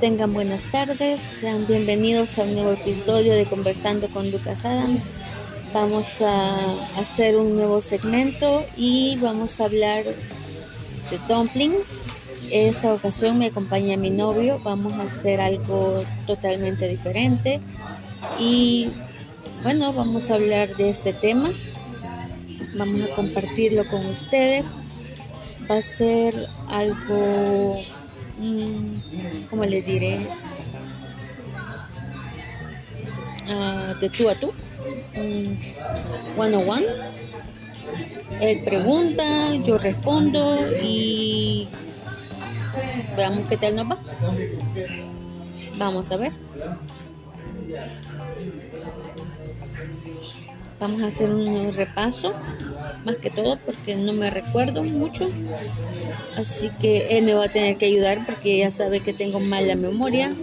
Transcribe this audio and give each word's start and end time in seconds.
Tengan 0.00 0.34
buenas 0.34 0.70
tardes, 0.70 1.20
sean 1.20 1.66
bienvenidos 1.66 2.38
a 2.38 2.42
un 2.42 2.54
nuevo 2.54 2.72
episodio 2.72 3.34
de 3.34 3.46
Conversando 3.46 4.08
con 4.08 4.30
Lucas 4.30 4.66
Adams. 4.66 5.04
Vamos 5.72 6.20
a 6.20 6.54
hacer 6.98 7.36
un 7.36 7.56
nuevo 7.56 7.80
segmento 7.80 8.64
y 8.76 9.16
vamos 9.16 9.58
a 9.58 9.64
hablar 9.64 10.04
de 10.04 11.18
dumpling. 11.28 11.72
Esa 12.50 12.92
ocasión 12.92 13.38
me 13.38 13.46
acompaña 13.46 13.96
mi 13.96 14.10
novio, 14.10 14.60
vamos 14.62 14.92
a 14.94 15.04
hacer 15.04 15.40
algo 15.40 16.04
totalmente 16.26 16.86
diferente 16.88 17.60
y 18.38 18.90
bueno, 19.62 19.92
vamos 19.92 20.30
a 20.30 20.34
hablar 20.34 20.76
de 20.76 20.90
este 20.90 21.14
tema. 21.14 21.50
Vamos 22.78 23.02
a 23.02 23.08
compartirlo 23.14 23.84
con 23.86 24.04
ustedes. 24.06 24.78
Va 25.70 25.76
a 25.78 25.82
ser 25.82 26.34
algo 26.68 27.82
Mm, 28.38 28.98
como 29.48 29.64
les 29.64 29.84
diré, 29.84 30.28
uh, 33.48 33.94
de 34.00 34.10
tú 34.10 34.28
a 34.28 34.34
tú, 34.34 34.52
um, 35.16 35.56
one 36.36 36.54
on 36.56 36.68
one. 36.68 36.86
Él 38.38 38.60
pregunta, 38.64 39.54
yo 39.64 39.78
respondo 39.78 40.68
y 40.80 41.68
veamos 43.16 43.46
qué 43.48 43.56
tal 43.56 43.74
nos 43.76 43.86
va. 43.90 43.98
Vamos 45.78 46.10
a 46.12 46.16
ver. 46.16 46.32
Vamos 50.78 51.02
a 51.02 51.06
hacer 51.06 51.30
un 51.30 51.72
repaso, 51.72 52.34
más 53.04 53.16
que 53.16 53.30
todo 53.30 53.58
porque 53.64 53.96
no 53.96 54.12
me 54.12 54.28
recuerdo 54.30 54.82
mucho. 54.82 55.26
Así 56.36 56.70
que 56.80 57.16
él 57.16 57.24
me 57.24 57.34
va 57.34 57.46
a 57.46 57.48
tener 57.48 57.78
que 57.78 57.86
ayudar 57.86 58.24
porque 58.26 58.58
ya 58.58 58.70
sabe 58.70 59.00
que 59.00 59.14
tengo 59.14 59.40
mala 59.40 59.74
memoria. 59.74 60.34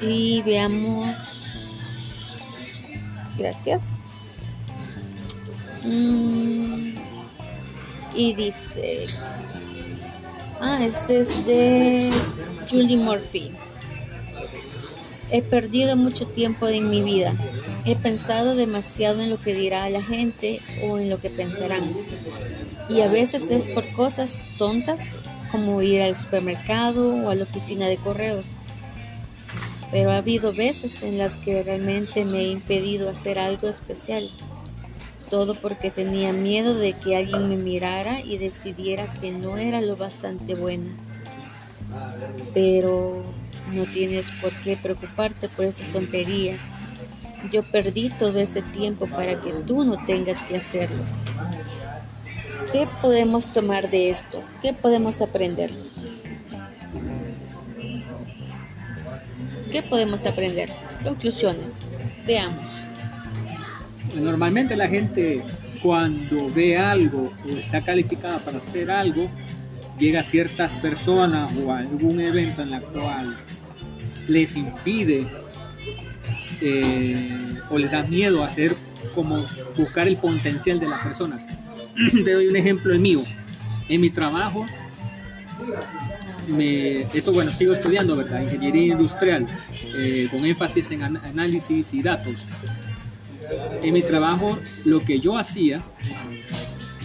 Y 0.00 0.42
veamos. 0.42 1.16
Gracias. 3.36 4.18
Mm, 5.84 6.98
y 8.14 8.34
dice. 8.34 9.06
Ah, 10.60 10.78
este 10.82 11.20
es 11.20 11.46
de 11.46 12.10
Julie 12.70 12.96
Murphy. 12.96 13.52
He 15.30 15.42
perdido 15.42 15.94
mucho 15.96 16.26
tiempo 16.26 16.68
en 16.68 16.88
mi 16.88 17.02
vida. 17.02 17.34
He 17.84 17.96
pensado 17.96 18.54
demasiado 18.54 19.20
en 19.20 19.28
lo 19.28 19.38
que 19.38 19.54
dirá 19.54 19.88
la 19.90 20.02
gente 20.02 20.60
o 20.82 20.98
en 20.98 21.10
lo 21.10 21.20
que 21.20 21.28
pensarán. 21.28 21.94
Y 22.88 23.02
a 23.02 23.08
veces 23.08 23.50
es 23.50 23.64
por 23.66 23.86
cosas 23.92 24.46
tontas 24.56 25.16
como 25.50 25.82
ir 25.82 26.00
al 26.00 26.16
supermercado 26.16 27.14
o 27.14 27.28
a 27.30 27.34
la 27.34 27.44
oficina 27.44 27.88
de 27.88 27.98
correos. 27.98 28.58
Pero 29.90 30.12
ha 30.12 30.18
habido 30.18 30.54
veces 30.54 31.02
en 31.02 31.18
las 31.18 31.36
que 31.36 31.62
realmente 31.62 32.24
me 32.24 32.40
he 32.40 32.48
impedido 32.48 33.10
hacer 33.10 33.38
algo 33.38 33.68
especial. 33.68 34.28
Todo 35.28 35.54
porque 35.56 35.90
tenía 35.90 36.32
miedo 36.32 36.74
de 36.74 36.94
que 36.94 37.16
alguien 37.16 37.48
me 37.48 37.56
mirara 37.56 38.20
y 38.22 38.38
decidiera 38.38 39.06
que 39.20 39.30
no 39.30 39.58
era 39.58 39.82
lo 39.82 39.96
bastante 39.96 40.54
buena. 40.54 40.90
Pero 42.54 43.22
no 43.74 43.84
tienes 43.86 44.30
por 44.30 44.52
qué 44.62 44.76
preocuparte 44.76 45.48
por 45.48 45.64
esas 45.64 45.90
tonterías. 45.90 46.76
Yo 47.52 47.62
perdí 47.62 48.10
todo 48.18 48.38
ese 48.38 48.62
tiempo 48.62 49.06
para 49.06 49.40
que 49.40 49.52
tú 49.66 49.84
no 49.84 49.96
tengas 50.06 50.42
que 50.44 50.56
hacerlo. 50.56 51.02
¿Qué 52.72 52.88
podemos 53.00 53.52
tomar 53.52 53.88
de 53.90 54.10
esto? 54.10 54.42
¿Qué 54.60 54.72
podemos 54.72 55.20
aprender? 55.20 55.70
¿Qué 59.70 59.82
podemos 59.82 60.26
aprender? 60.26 60.70
Conclusiones. 61.04 61.86
Veamos. 62.26 62.84
Normalmente 64.14 64.74
la 64.76 64.88
gente 64.88 65.42
cuando 65.82 66.50
ve 66.50 66.76
algo 66.76 67.30
o 67.44 67.48
está 67.50 67.80
calificada 67.80 68.38
para 68.38 68.58
hacer 68.58 68.90
algo, 68.90 69.28
llega 69.98 70.20
a 70.20 70.22
ciertas 70.22 70.76
personas 70.76 71.52
o 71.64 71.72
a 71.72 71.78
algún 71.78 72.20
evento 72.20 72.62
en 72.62 72.70
la 72.70 72.80
cual 72.80 73.36
les 74.28 74.56
impide 74.56 75.26
eh, 76.60 77.56
o 77.70 77.78
les 77.78 77.90
da 77.90 78.02
miedo 78.04 78.44
hacer 78.44 78.74
como 79.14 79.44
buscar 79.76 80.06
el 80.06 80.16
potencial 80.16 80.78
de 80.78 80.88
las 80.88 81.02
personas. 81.02 81.46
Te 82.24 82.32
doy 82.32 82.46
un 82.48 82.56
ejemplo 82.56 82.92
el 82.92 83.00
mío. 83.00 83.22
En 83.88 84.00
mi 84.00 84.10
trabajo, 84.10 84.66
me, 86.48 87.02
esto 87.14 87.32
bueno, 87.32 87.50
sigo 87.52 87.72
estudiando, 87.72 88.16
¿verdad? 88.16 88.42
Ingeniería 88.42 88.92
industrial, 88.92 89.46
eh, 89.96 90.28
con 90.30 90.44
énfasis 90.44 90.90
en 90.90 91.02
análisis 91.02 91.94
y 91.94 92.02
datos. 92.02 92.46
En 93.82 93.94
mi 93.94 94.02
trabajo, 94.02 94.58
lo 94.84 95.02
que 95.02 95.20
yo 95.20 95.38
hacía, 95.38 95.82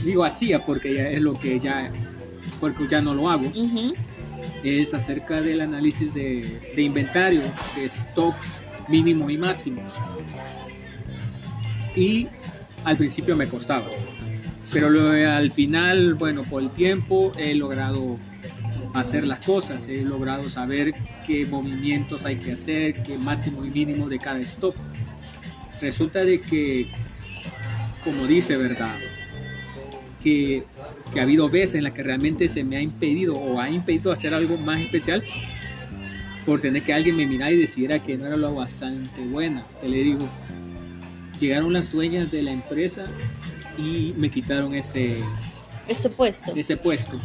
digo 0.04 0.26
hacía 0.26 0.66
porque 0.66 0.94
ya 0.94 1.10
es 1.10 1.22
lo 1.22 1.40
que 1.40 1.60
ya, 1.60 1.90
porque 2.60 2.88
ya 2.88 3.02
no 3.02 3.14
lo 3.14 3.30
hago, 3.30 3.50
es 4.64 4.94
acerca 4.94 5.42
del 5.42 5.62
análisis 5.62 6.14
de, 6.14 6.46
de 6.76 6.82
inventario, 6.82 7.42
de 7.76 7.88
stocks 7.90 8.62
mínimos 8.90 9.32
y 9.32 9.38
máximos. 9.38 9.94
Y 11.96 12.28
al 12.84 12.98
principio 12.98 13.36
me 13.36 13.48
costaba, 13.48 13.88
pero 14.72 14.88
al 14.88 15.52
final, 15.52 16.16
bueno, 16.16 16.44
por 16.44 16.64
el 16.64 16.70
tiempo 16.70 17.32
he 17.38 17.54
logrado 17.54 18.18
hacer 18.94 19.26
las 19.26 19.40
cosas, 19.40 19.88
he 19.88 20.04
logrado 20.04 20.50
saber 20.50 20.94
qué 21.26 21.46
movimientos 21.46 22.26
hay 22.26 22.38
que 22.38 22.54
hacer, 22.54 23.02
qué 23.04 23.18
máximo 23.18 23.64
y 23.66 23.70
mínimo 23.70 24.08
de 24.08 24.20
cada 24.20 24.40
stop. 24.40 24.76
Resulta 25.82 26.24
de 26.24 26.42
que, 26.42 26.88
como 28.04 28.26
dice, 28.26 28.58
¿verdad? 28.58 28.96
Que, 30.24 30.64
que, 31.14 31.20
ha 31.20 31.24
habido 31.24 31.50
veces 31.50 31.76
en 31.76 31.84
las 31.84 31.94
que 31.94 32.04
realmente 32.04 32.50
se 32.50 32.64
me 32.64 32.78
ha 32.78 32.82
impedido 32.82 33.36
o 33.36 33.60
ha 33.60 33.70
impedido 33.70 34.12
hacer 34.12 34.34
algo 34.34 34.58
más 34.58 34.82
especial 34.82 35.24
por 36.46 36.62
tener 36.62 36.84
que 36.84 36.94
alguien 36.94 37.16
me 37.16 37.26
mirara 37.26 37.52
y 37.52 37.58
decidiera 37.58 38.00
que 38.00 38.18
no 38.18 38.26
era 38.26 38.38
lo 38.38 38.54
bastante 38.54 39.22
buena. 39.26 39.64
Que 39.82 39.90
le 39.90 39.98
digo, 40.04 40.28
llegaron 41.40 41.74
las 41.74 41.92
dueñas 41.92 42.32
de 42.32 42.44
la 42.44 42.52
empresa 42.52 43.06
y 43.78 44.14
me 44.18 44.30
quitaron 44.30 44.76
ese, 44.76 45.16
ese 45.88 46.10
puesto. 46.10 46.54
Ese 46.56 46.78
puesto. 46.78 47.18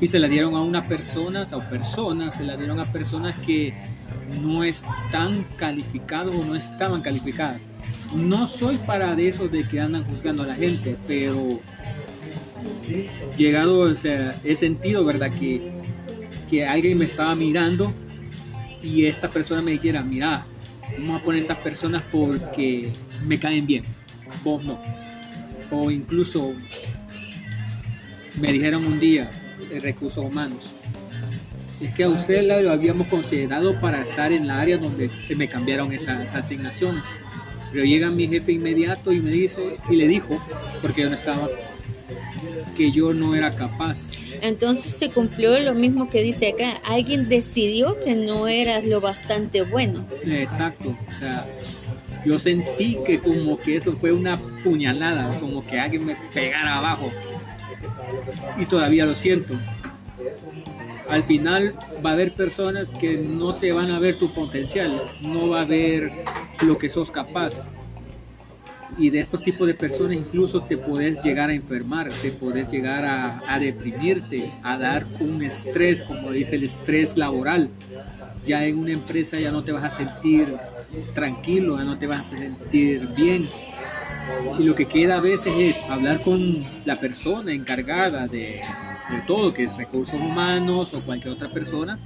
Y 0.00 0.08
se 0.08 0.18
la 0.18 0.28
dieron 0.28 0.54
a 0.54 0.60
una 0.60 0.88
persona, 0.88 1.44
o 1.52 1.60
personas, 1.70 2.36
se 2.36 2.44
la 2.44 2.56
dieron 2.56 2.80
a 2.80 2.90
personas 2.90 3.36
que 3.38 3.72
no 4.42 4.64
están 4.64 5.44
calificados 5.56 6.34
o 6.34 6.44
no 6.44 6.54
estaban 6.54 7.02
calificadas. 7.02 7.66
No 8.14 8.46
soy 8.46 8.76
para 8.78 9.14
de 9.14 9.28
eso 9.28 9.48
de 9.48 9.66
que 9.66 9.80
andan 9.80 10.04
juzgando 10.04 10.42
a 10.42 10.46
la 10.46 10.54
gente, 10.54 10.96
pero 11.06 11.60
llegado, 13.36 13.80
o 13.80 13.94
sea, 13.94 14.34
he 14.44 14.56
sentido, 14.56 15.04
¿verdad? 15.04 15.30
Que, 15.38 15.60
que 16.50 16.66
alguien 16.66 16.98
me 16.98 17.06
estaba 17.06 17.34
mirando 17.34 17.92
y 18.82 19.06
esta 19.06 19.28
persona 19.28 19.62
me 19.62 19.72
dijera, 19.72 20.02
mira, 20.02 20.44
vamos 20.98 21.20
a 21.20 21.24
poner 21.24 21.40
estas 21.40 21.58
personas 21.58 22.02
porque 22.10 22.88
me 23.26 23.38
caen 23.38 23.66
bien, 23.66 23.84
vos 24.44 24.64
no 24.64 24.78
o 25.72 25.90
incluso 25.90 26.52
me 28.40 28.52
dijeron 28.52 28.84
un 28.84 29.00
día 29.00 29.30
de 29.70 29.80
recursos 29.80 30.24
humanos, 30.24 30.72
es 31.80 31.92
que 31.94 32.04
a 32.04 32.08
usted 32.08 32.46
lo 32.46 32.70
habíamos 32.70 33.08
considerado 33.08 33.80
para 33.80 34.00
estar 34.00 34.32
en 34.32 34.46
la 34.46 34.60
área 34.60 34.76
donde 34.76 35.08
se 35.08 35.34
me 35.34 35.48
cambiaron 35.48 35.92
esas, 35.92 36.34
asignaciones. 36.34 37.04
Pero 37.72 37.84
llega 37.84 38.10
mi 38.10 38.28
jefe 38.28 38.52
inmediato 38.52 39.12
y 39.12 39.20
me 39.20 39.30
dice, 39.30 39.78
y 39.88 39.96
le 39.96 40.06
dijo, 40.06 40.38
porque 40.82 41.02
yo 41.02 41.08
no 41.08 41.16
estaba, 41.16 41.48
que 42.74 42.90
yo 42.90 43.14
no 43.14 43.34
era 43.34 43.54
capaz. 43.54 44.12
Entonces 44.40 44.92
se 44.92 45.10
cumplió 45.10 45.58
lo 45.60 45.74
mismo 45.74 46.08
que 46.08 46.22
dice 46.22 46.48
acá, 46.48 46.80
alguien 46.84 47.28
decidió 47.28 47.98
que 48.00 48.14
no 48.16 48.48
eras 48.48 48.84
lo 48.84 49.00
bastante 49.00 49.62
bueno. 49.62 50.04
Exacto, 50.24 50.96
o 51.08 51.14
sea, 51.18 51.46
yo 52.24 52.38
sentí 52.38 52.98
que 53.04 53.18
como 53.18 53.58
que 53.58 53.76
eso 53.76 53.94
fue 53.94 54.12
una 54.12 54.38
puñalada, 54.64 55.38
como 55.40 55.64
que 55.66 55.78
alguien 55.78 56.06
me 56.06 56.16
pegara 56.34 56.78
abajo. 56.78 57.10
Y 58.58 58.66
todavía 58.66 59.06
lo 59.06 59.14
siento. 59.14 59.54
Al 61.08 61.24
final 61.24 61.74
va 62.04 62.10
a 62.10 62.12
haber 62.14 62.32
personas 62.32 62.90
que 62.90 63.18
no 63.18 63.56
te 63.56 63.72
van 63.72 63.90
a 63.90 63.98
ver 63.98 64.18
tu 64.18 64.32
potencial, 64.32 64.92
no 65.20 65.50
va 65.50 65.62
a 65.62 65.64
ver 65.64 66.10
lo 66.64 66.78
que 66.78 66.88
sos 66.88 67.10
capaz. 67.10 67.64
Y 68.96 69.10
de 69.10 69.20
estos 69.20 69.42
tipos 69.42 69.66
de 69.66 69.74
personas 69.74 70.16
incluso 70.16 70.64
te 70.64 70.78
puedes 70.78 71.20
llegar 71.20 71.50
a 71.50 71.54
enfermar, 71.54 72.14
te 72.20 72.32
puedes 72.32 72.68
llegar 72.68 73.04
a, 73.04 73.42
a 73.46 73.58
deprimirte, 73.58 74.58
a 74.62 74.78
dar 74.78 75.08
un 75.18 75.42
estrés, 75.42 76.02
como 76.02 76.30
dice 76.32 76.56
el 76.56 76.64
estrés 76.64 77.16
laboral. 77.16 77.72
Ya 78.44 78.66
en 78.66 78.78
una 78.78 78.92
empresa 78.92 79.38
ya 79.40 79.52
no 79.52 79.64
te 79.64 79.72
vas 79.72 79.84
a 79.84 79.90
sentir 79.90 80.62
tranquilo, 81.14 81.82
no 81.84 81.98
te 81.98 82.06
vas 82.06 82.20
a 82.20 82.24
sentir 82.24 83.08
bien 83.08 83.52
Y 84.58 84.64
lo 84.64 84.74
que 84.74 84.88
queda 84.88 85.16
a 85.18 85.20
veces 85.20 85.56
es 85.58 85.82
hablar 85.88 86.20
con 86.20 86.70
la 86.84 87.00
persona 87.00 87.52
encargada 87.52 88.28
de, 88.28 88.60
de 89.08 89.22
todo, 89.22 89.52
que 89.52 89.64
es 89.64 89.76
recursos 89.76 90.20
humanos 90.20 90.94
o 90.94 91.04
cualquier 91.04 91.32
otra 91.34 91.48
persona, 91.48 92.00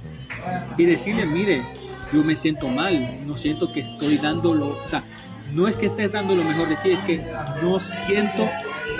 y 0.77 0.85
decirle, 0.85 1.25
mire, 1.25 1.69
yo 2.11 2.23
me 2.23 2.35
siento 2.35 2.69
mal, 2.69 3.25
no 3.25 3.37
siento 3.37 3.71
que 3.71 3.81
estoy 3.81 4.17
dando 4.19 4.53
lo, 4.55 4.69
o 4.69 4.87
sea, 4.87 5.05
no 5.53 5.67
es 5.67 5.75
que 5.75 5.85
estés 5.85 6.11
dando 6.11 6.35
lo 6.35 6.43
mejor 6.43 6.69
de 6.69 6.75
ti, 6.77 6.91
es 6.91 7.01
que 7.01 7.21
no 7.61 7.79
siento 7.79 8.49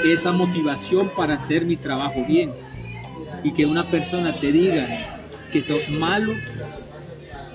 esa 0.06 0.32
motivación 0.32 1.10
para 1.16 1.36
hacer 1.36 1.66
mi 1.66 1.76
trabajo 1.76 2.24
bien. 2.26 2.54
Y 3.44 3.52
que 3.54 3.66
una 3.66 3.84
persona 3.84 4.34
te 4.34 4.52
diga 4.52 4.88
que 5.52 5.62
sos 5.62 5.90
malo 5.90 6.34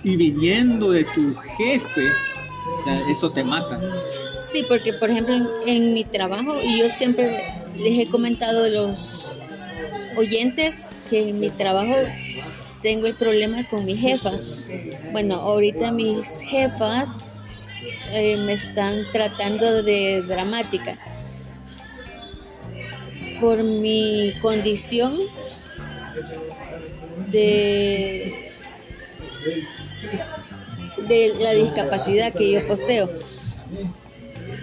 y 0.04 0.16
viniendo 0.16 0.90
de 0.90 1.04
tu 1.04 1.34
jefe, 1.56 2.08
eso 3.08 3.30
te 3.30 3.44
mata. 3.44 3.80
Sí, 4.40 4.64
porque 4.68 4.92
por 4.92 5.10
ejemplo 5.10 5.34
en, 5.34 5.46
en 5.66 5.94
mi 5.94 6.04
trabajo, 6.04 6.54
y 6.62 6.78
yo 6.78 6.88
siempre 6.88 7.44
les 7.76 7.98
he 7.98 8.10
comentado 8.10 8.64
a 8.64 8.68
los 8.68 9.32
oyentes 10.16 10.88
que 11.08 11.28
en 11.30 11.40
mi 11.40 11.50
trabajo 11.50 11.94
tengo 12.82 13.06
el 13.06 13.14
problema 13.14 13.66
con 13.68 13.84
mi 13.84 13.96
jefa. 13.96 14.32
Bueno, 15.12 15.36
ahorita 15.36 15.92
mis 15.92 16.40
jefas 16.40 17.31
eh, 18.10 18.36
me 18.36 18.52
están 18.52 19.06
tratando 19.12 19.82
de 19.82 20.22
dramática 20.22 20.96
por 23.40 23.62
mi 23.64 24.34
condición 24.40 25.14
de, 27.30 28.52
de 31.08 31.34
la 31.40 31.52
discapacidad 31.52 32.32
que 32.32 32.52
yo 32.52 32.66
poseo. 32.66 33.10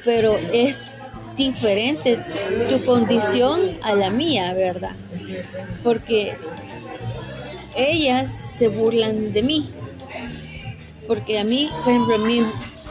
Pero 0.05 0.39
es 0.53 1.01
diferente 1.35 2.19
tu 2.69 2.83
condición 2.85 3.59
a 3.81 3.95
la 3.95 4.09
mía, 4.09 4.53
¿verdad? 4.53 4.95
Porque 5.83 6.37
ellas 7.75 8.29
se 8.55 8.67
burlan 8.67 9.33
de 9.33 9.43
mí. 9.43 9.69
Porque 11.07 11.39
a 11.39 11.43
mí, 11.43 11.69
por 11.83 11.93
ejemplo, 11.93 12.17
mi, 12.19 12.43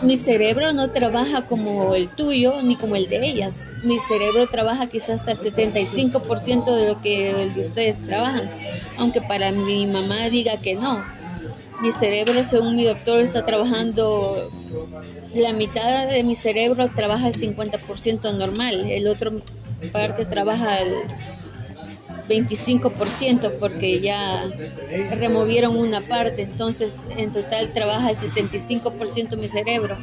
mi 0.03 0.17
cerebro 0.17 0.73
no 0.73 0.91
trabaja 0.91 1.43
como 1.43 1.95
el 1.95 2.09
tuyo 2.09 2.63
ni 2.63 2.77
como 2.77 2.97
el 2.97 3.09
de 3.09 3.27
ellas. 3.27 3.71
Mi 3.83 3.99
cerebro 3.99 4.47
trabaja 4.47 4.87
quizás 4.87 5.27
al 5.29 5.37
75% 5.37 6.75
de 6.75 6.89
lo 6.89 7.01
que 7.01 7.43
el 7.43 7.55
de 7.55 7.63
ustedes 7.63 8.05
trabajan. 8.05 8.49
Aunque 8.99 9.21
para 9.21 9.51
mi 9.53 9.87
mamá 9.87 10.29
diga 10.31 10.57
que 10.57 10.75
no. 10.75 11.05
Mi 11.81 11.93
cerebro, 11.93 12.43
según 12.43 12.77
mi 12.77 12.85
doctor, 12.85 13.21
está 13.21 13.47
trabajando 13.47 14.51
la 15.35 15.53
mitad 15.53 16.09
de 16.09 16.25
mi 16.25 16.35
cerebro 16.35 16.89
trabaja 16.89 17.29
el 17.29 17.35
50% 17.35 18.35
normal, 18.35 18.91
el 18.91 19.07
otro 19.07 19.33
parte 19.93 20.25
trabaja 20.25 20.81
el 20.81 20.93
25% 22.29 23.53
porque 23.59 24.01
ya 24.01 24.45
removieron 25.19 25.77
una 25.77 26.01
parte, 26.01 26.43
entonces 26.43 27.07
en 27.17 27.33
total 27.33 27.71
trabaja 27.73 28.11
el 28.11 28.17
75% 28.17 29.37
mi 29.37 29.49
cerebro. 29.49 29.97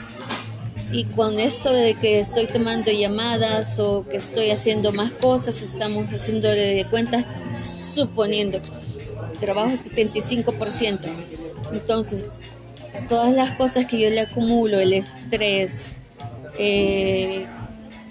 Y 0.91 1.05
con 1.05 1.39
esto 1.39 1.73
de 1.73 1.95
que 1.95 2.19
estoy 2.19 2.45
tomando 2.45 2.91
llamadas 2.91 3.79
o 3.79 4.07
que 4.07 4.17
estoy 4.17 4.51
haciendo 4.51 4.93
más 4.93 5.11
cosas, 5.11 5.61
estamos 5.61 6.05
haciéndole 6.07 6.75
de 6.75 6.85
cuentas 6.85 7.25
suponiendo 7.95 8.59
trabajo 9.39 9.71
el 9.71 9.77
75%. 9.77 10.99
Entonces, 11.73 12.53
todas 13.09 13.33
las 13.33 13.51
cosas 13.51 13.85
que 13.85 13.99
yo 13.99 14.09
le 14.09 14.21
acumulo, 14.21 14.79
el 14.79 14.93
estrés 14.93 15.97
eh, 16.57 17.45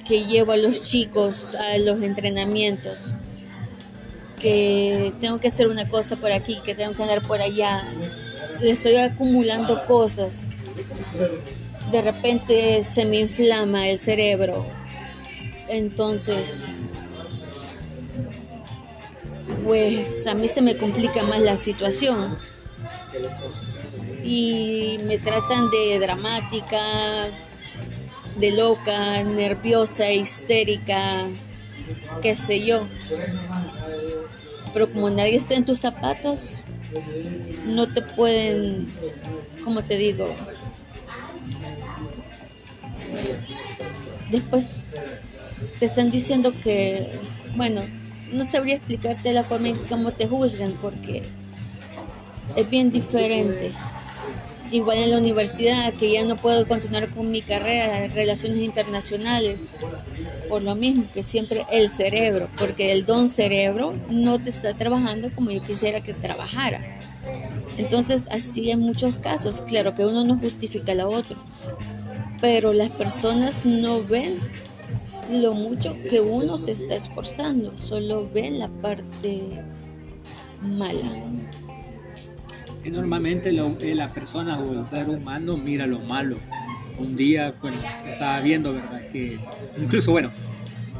que 0.06 0.24
llevo 0.24 0.52
a 0.52 0.56
los 0.56 0.82
chicos 0.82 1.54
a 1.54 1.78
los 1.78 2.02
entrenamientos, 2.02 3.12
que 4.44 5.14
tengo 5.22 5.40
que 5.40 5.48
hacer 5.48 5.68
una 5.68 5.88
cosa 5.88 6.16
por 6.16 6.30
aquí, 6.30 6.60
que 6.62 6.74
tengo 6.74 6.94
que 6.94 7.02
andar 7.02 7.26
por 7.26 7.40
allá, 7.40 7.82
le 8.60 8.72
estoy 8.72 8.96
acumulando 8.96 9.82
cosas. 9.86 10.42
De 11.90 12.02
repente 12.02 12.84
se 12.84 13.06
me 13.06 13.20
inflama 13.20 13.88
el 13.88 13.98
cerebro. 13.98 14.66
Entonces, 15.70 16.60
pues 19.64 20.26
a 20.26 20.34
mí 20.34 20.46
se 20.46 20.60
me 20.60 20.76
complica 20.76 21.22
más 21.22 21.40
la 21.40 21.56
situación 21.56 22.36
y 24.22 24.98
me 25.06 25.16
tratan 25.16 25.70
de 25.70 25.98
dramática, 26.00 27.28
de 28.36 28.50
loca, 28.50 29.22
nerviosa, 29.22 30.10
histérica, 30.10 31.28
qué 32.20 32.34
sé 32.34 32.62
yo. 32.62 32.86
Pero 34.74 34.90
como 34.92 35.08
nadie 35.10 35.36
está 35.36 35.54
en 35.54 35.64
tus 35.64 35.80
zapatos, 35.80 36.66
no 37.62 37.92
te 37.92 38.02
pueden, 38.02 38.94
como 39.60 39.84
te 39.86 39.96
digo, 39.96 40.36
después 44.26 44.74
te 45.78 45.86
están 45.86 46.10
diciendo 46.10 46.58
que, 46.58 47.20
bueno, 47.52 47.92
no 48.26 48.44
sabría 48.44 48.74
explicarte 48.76 49.32
la 49.32 49.44
forma 49.44 49.68
en 49.68 49.84
cómo 49.86 50.12
te 50.14 50.26
juzgan 50.26 50.78
porque 50.78 51.32
es 52.54 52.70
bien 52.70 52.90
diferente. 52.90 53.76
Igual 54.70 54.98
en 54.98 55.10
la 55.10 55.18
universidad, 55.18 55.92
que 55.94 56.12
ya 56.12 56.24
no 56.24 56.36
puedo 56.36 56.66
continuar 56.66 57.08
con 57.10 57.30
mi 57.30 57.42
carrera 57.42 58.08
relaciones 58.08 58.58
internacionales, 58.58 59.68
por 60.48 60.62
lo 60.62 60.74
mismo 60.74 61.04
que 61.12 61.22
siempre 61.22 61.64
el 61.70 61.88
cerebro, 61.90 62.48
porque 62.58 62.92
el 62.92 63.04
don 63.04 63.28
cerebro 63.28 63.94
no 64.10 64.38
te 64.38 64.50
está 64.50 64.74
trabajando 64.74 65.30
como 65.34 65.50
yo 65.50 65.62
quisiera 65.62 66.00
que 66.00 66.14
trabajara. 66.14 66.80
Entonces, 67.76 68.28
así 68.30 68.70
en 68.70 68.80
muchos 68.80 69.16
casos, 69.16 69.62
claro 69.62 69.94
que 69.94 70.04
uno 70.04 70.24
no 70.24 70.36
justifica 70.36 70.94
la 70.94 71.08
otro, 71.08 71.36
pero 72.40 72.72
las 72.72 72.90
personas 72.90 73.66
no 73.66 74.02
ven 74.02 74.38
lo 75.30 75.54
mucho 75.54 75.96
que 76.08 76.20
uno 76.20 76.58
se 76.58 76.72
está 76.72 76.94
esforzando, 76.94 77.76
solo 77.78 78.28
ven 78.32 78.58
la 78.58 78.68
parte 78.68 79.62
mala. 80.60 81.08
Normalmente 82.90 83.52
lo, 83.52 83.66
eh, 83.80 83.94
la 83.94 84.08
persona 84.08 84.58
o 84.58 84.72
el 84.72 84.86
ser 84.86 85.08
humano 85.08 85.56
mira 85.56 85.86
lo 85.86 86.00
malo. 86.00 86.36
Un 86.98 87.16
día, 87.16 87.52
bueno, 87.60 87.76
estaba 88.06 88.40
viendo, 88.40 88.72
¿verdad? 88.72 89.08
Que 89.10 89.38
incluso, 89.76 90.12
bueno, 90.12 90.30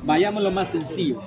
vayamos 0.02 0.42
lo 0.42 0.50
más 0.50 0.68
sencillo. 0.68 1.20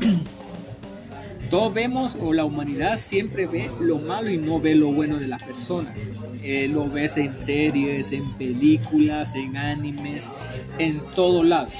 Todos 1.50 1.72
vemos, 1.72 2.16
o 2.20 2.34
la 2.34 2.44
humanidad 2.44 2.98
siempre 2.98 3.46
ve 3.46 3.70
lo 3.80 3.98
malo 3.98 4.30
y 4.30 4.36
no 4.36 4.60
ve 4.60 4.74
lo 4.74 4.92
bueno 4.92 5.16
de 5.16 5.28
las 5.28 5.42
personas. 5.42 6.10
Eh, 6.42 6.68
lo 6.68 6.88
ves 6.88 7.16
en 7.16 7.40
series, 7.40 8.12
en 8.12 8.30
películas, 8.36 9.34
en 9.34 9.56
animes, 9.56 10.30
en 10.78 11.00
todos 11.14 11.46
lados. 11.46 11.72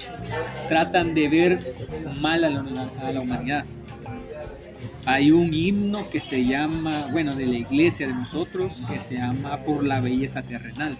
Tratan 0.68 1.14
de 1.14 1.28
ver 1.28 1.74
mal 2.20 2.40
la, 2.40 2.90
a 3.02 3.12
la 3.12 3.20
humanidad 3.20 3.64
hay 5.08 5.30
un 5.30 5.54
himno 5.54 6.10
que 6.10 6.20
se 6.20 6.44
llama, 6.44 6.90
bueno, 7.12 7.34
de 7.34 7.46
la 7.46 7.56
iglesia 7.56 8.06
de 8.06 8.12
nosotros, 8.12 8.82
que 8.92 9.00
se 9.00 9.14
llama 9.14 9.64
Por 9.64 9.82
la 9.82 10.00
belleza 10.00 10.42
terrenal. 10.42 10.98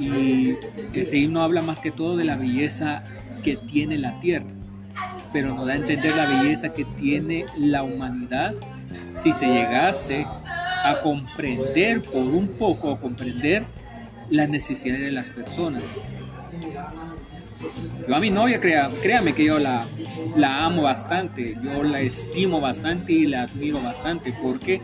Y 0.00 0.54
ese 0.92 1.16
himno 1.16 1.44
habla 1.44 1.62
más 1.62 1.78
que 1.78 1.92
todo 1.92 2.16
de 2.16 2.24
la 2.24 2.36
belleza 2.36 3.04
que 3.44 3.56
tiene 3.56 3.98
la 3.98 4.18
tierra, 4.18 4.46
pero 5.32 5.54
nos 5.54 5.66
da 5.66 5.74
a 5.74 5.76
entender 5.76 6.16
la 6.16 6.26
belleza 6.26 6.66
que 6.68 6.84
tiene 6.98 7.46
la 7.56 7.84
humanidad 7.84 8.52
si 9.14 9.32
se 9.32 9.46
llegase 9.46 10.26
a 10.26 11.00
comprender 11.04 12.02
por 12.02 12.24
un 12.24 12.48
poco, 12.48 12.90
a 12.90 12.98
comprender 12.98 13.64
las 14.28 14.48
necesidades 14.48 15.04
de 15.04 15.12
las 15.12 15.30
personas. 15.30 15.94
Yo 18.08 18.14
a 18.14 18.20
mi 18.20 18.30
novia, 18.30 18.60
crea, 18.60 18.88
créame 19.02 19.34
que 19.34 19.44
yo 19.44 19.58
la, 19.58 19.86
la 20.36 20.64
amo 20.64 20.82
bastante, 20.82 21.56
yo 21.62 21.82
la 21.82 22.00
estimo 22.00 22.60
bastante 22.60 23.12
y 23.12 23.26
la 23.26 23.42
admiro 23.42 23.82
bastante. 23.82 24.32
¿Por 24.32 24.58
qué? 24.60 24.80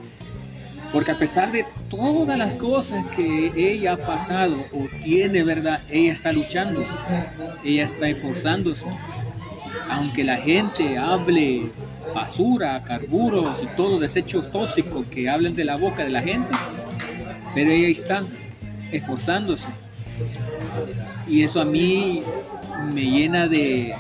Porque 0.93 1.13
a 1.13 1.19
pesar 1.19 1.53
de 1.53 1.65
todas 1.89 2.37
las 2.37 2.55
cosas 2.55 3.05
que 3.17 3.53
ella 3.57 3.95
ha 3.95 3.97
pasado 3.97 4.57
o 4.73 4.87
tiene, 5.03 5.43
¿verdad? 5.43 5.81
Ella 5.89 6.13
está 6.13 6.33
luchando, 6.33 6.85
ella 7.65 7.85
está 7.85 8.09
esforzándose. 8.09 8.87
Aunque 9.89 10.23
la 10.23 10.37
gente 10.37 10.99
hable 10.99 11.71
basura, 12.15 12.83
carburos 12.85 13.63
y 13.63 13.67
todos 13.75 14.01
desechos 14.01 14.51
tóxicos 14.51 15.07
que 15.07 15.31
hablen 15.31 15.55
de 15.55 15.65
la 15.65 15.77
boca 15.77 16.05
de 16.05 16.11
la 16.11 16.21
gente, 16.21 16.55
pero 17.55 17.71
ella 17.71 17.89
está 17.89 18.23
esforzándose. 18.91 19.69
Y 21.27 21.43
eso 21.43 21.61
a 21.61 21.65
mí 21.65 22.23
me 22.93 23.03
llena 23.03 23.49
de, 23.49 23.95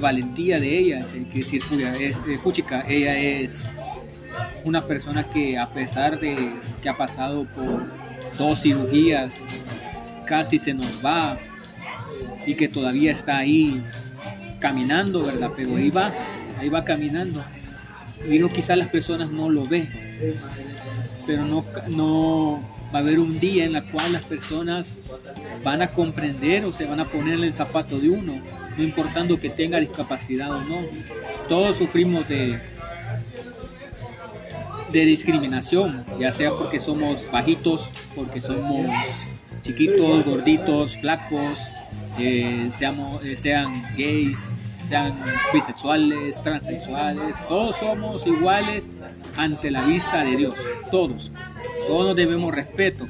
valentía 0.00 0.58
de 0.58 0.78
ella. 0.78 1.00
Es 1.00 1.12
decir, 1.12 1.62
es, 2.00 2.18
puchica, 2.38 2.84
ella 2.88 3.16
es 3.16 3.68
una 4.64 4.86
persona 4.86 5.24
que 5.24 5.58
a 5.58 5.66
pesar 5.66 6.18
de 6.18 6.52
que 6.82 6.88
ha 6.88 6.96
pasado 6.96 7.44
por 7.54 7.84
dos 8.38 8.62
cirugías, 8.62 9.46
casi 10.24 10.58
se 10.58 10.72
nos 10.72 11.04
va, 11.04 11.36
y 12.46 12.54
que 12.54 12.68
todavía 12.68 13.12
está 13.12 13.38
ahí 13.38 13.82
caminando, 14.58 15.24
¿verdad? 15.24 15.50
Pero 15.56 15.76
ahí 15.76 15.90
va, 15.90 16.12
ahí 16.58 16.68
va 16.68 16.84
caminando. 16.84 17.42
Y 18.28 18.38
no 18.38 18.48
quizás 18.48 18.78
las 18.78 18.88
personas 18.88 19.30
no 19.30 19.50
lo 19.50 19.66
ven, 19.66 19.88
pero 21.26 21.44
no, 21.44 21.64
no 21.88 22.71
va 22.92 22.98
a 22.98 23.02
haber 23.02 23.18
un 23.18 23.40
día 23.40 23.64
en 23.64 23.72
la 23.72 23.82
cual 23.82 24.12
las 24.12 24.22
personas 24.24 24.98
van 25.64 25.82
a 25.82 25.88
comprender 25.88 26.64
o 26.64 26.72
se 26.72 26.84
van 26.84 27.00
a 27.00 27.04
poner 27.06 27.34
en 27.34 27.44
el 27.44 27.54
zapato 27.54 27.98
de 27.98 28.10
uno, 28.10 28.34
no 28.76 28.82
importando 28.82 29.38
que 29.38 29.48
tenga 29.48 29.78
discapacidad 29.80 30.50
o 30.50 30.62
no. 30.64 30.76
Todos 31.48 31.76
sufrimos 31.76 32.28
de, 32.28 32.58
de 34.92 35.04
discriminación, 35.06 36.04
ya 36.18 36.32
sea 36.32 36.50
porque 36.50 36.78
somos 36.78 37.30
bajitos, 37.30 37.90
porque 38.14 38.40
somos 38.40 39.24
chiquitos, 39.62 40.24
gorditos, 40.24 40.98
flacos, 40.98 41.60
eh, 42.18 42.68
seamos, 42.70 43.24
eh, 43.24 43.36
sean 43.36 43.82
gays, 43.96 44.38
sean 44.38 45.14
bisexuales, 45.54 46.42
transexuales, 46.42 47.36
todos 47.48 47.76
somos 47.76 48.26
iguales 48.26 48.90
ante 49.36 49.70
la 49.70 49.82
vista 49.84 50.24
de 50.24 50.36
Dios, 50.36 50.54
todos. 50.90 51.32
Todos 51.86 52.16
debemos 52.16 52.54
respeto, 52.54 53.06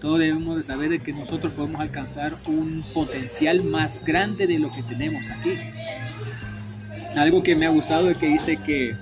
todos 0.00 0.18
debemos 0.18 0.56
de 0.56 0.62
saber 0.62 0.90
de 0.90 0.98
que 0.98 1.12
nosotros 1.12 1.52
podemos 1.52 1.80
alcanzar 1.80 2.36
un 2.46 2.82
potencial 2.92 3.62
más 3.64 4.04
grande 4.04 4.46
de 4.46 4.58
lo 4.58 4.70
que 4.70 4.82
tenemos 4.82 5.30
aquí. 5.30 5.54
Algo 7.16 7.42
que 7.42 7.54
me 7.54 7.66
ha 7.66 7.70
gustado 7.70 8.10
es 8.10 8.18
que 8.18 8.26
dice 8.26 8.58
que 8.58 8.94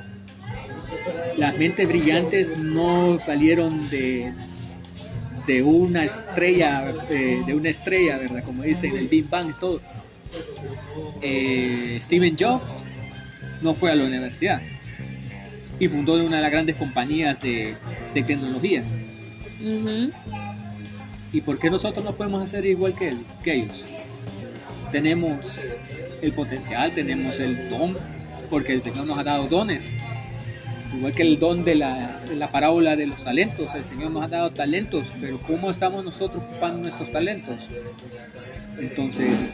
las 1.38 1.58
mentes 1.58 1.88
brillantes 1.88 2.56
no 2.56 3.18
salieron 3.18 3.90
de, 3.90 4.32
de 5.46 5.62
una 5.62 6.04
estrella, 6.04 6.84
eh, 7.10 7.42
de 7.44 7.54
una 7.54 7.70
estrella, 7.70 8.18
¿verdad? 8.18 8.44
Como 8.44 8.62
dicen, 8.62 8.96
el 8.96 9.08
Big 9.08 9.28
Bang 9.28 9.50
y 9.50 9.60
todo. 9.60 9.80
Eh, 11.22 11.98
Steven 12.00 12.36
Jobs 12.38 12.78
no 13.60 13.74
fue 13.74 13.90
a 13.90 13.94
la 13.94 14.04
universidad 14.04 14.60
y 15.78 15.88
fundó 15.88 16.14
una 16.14 16.36
de 16.36 16.42
las 16.42 16.50
grandes 16.50 16.76
compañías 16.76 17.40
de, 17.40 17.74
tecnología. 18.14 18.82
¿Y 21.32 21.40
por 21.40 21.58
qué 21.58 21.70
nosotros 21.70 22.04
no 22.04 22.14
podemos 22.14 22.42
hacer 22.42 22.66
igual 22.66 22.94
que, 22.94 23.08
él, 23.08 23.18
que 23.42 23.54
ellos? 23.54 23.86
Tenemos 24.90 25.64
el 26.20 26.32
potencial, 26.32 26.92
tenemos 26.92 27.40
el 27.40 27.70
don, 27.70 27.96
porque 28.50 28.72
el 28.72 28.82
Señor 28.82 29.06
nos 29.06 29.18
ha 29.18 29.24
dado 29.24 29.48
dones 29.48 29.92
igual 30.96 31.14
que 31.14 31.22
el 31.22 31.38
don 31.38 31.64
de 31.64 31.74
la, 31.74 32.16
la, 32.34 32.50
parábola 32.50 32.96
de 32.96 33.06
los 33.06 33.24
talentos, 33.24 33.74
el 33.74 33.84
Señor 33.84 34.10
nos 34.10 34.24
ha 34.24 34.28
dado 34.28 34.50
talentos, 34.50 35.12
pero 35.20 35.40
¿cómo 35.40 35.70
estamos 35.70 36.04
nosotros 36.04 36.42
ocupando 36.42 36.78
nuestros 36.78 37.10
talentos? 37.10 37.68
Entonces, 38.78 39.50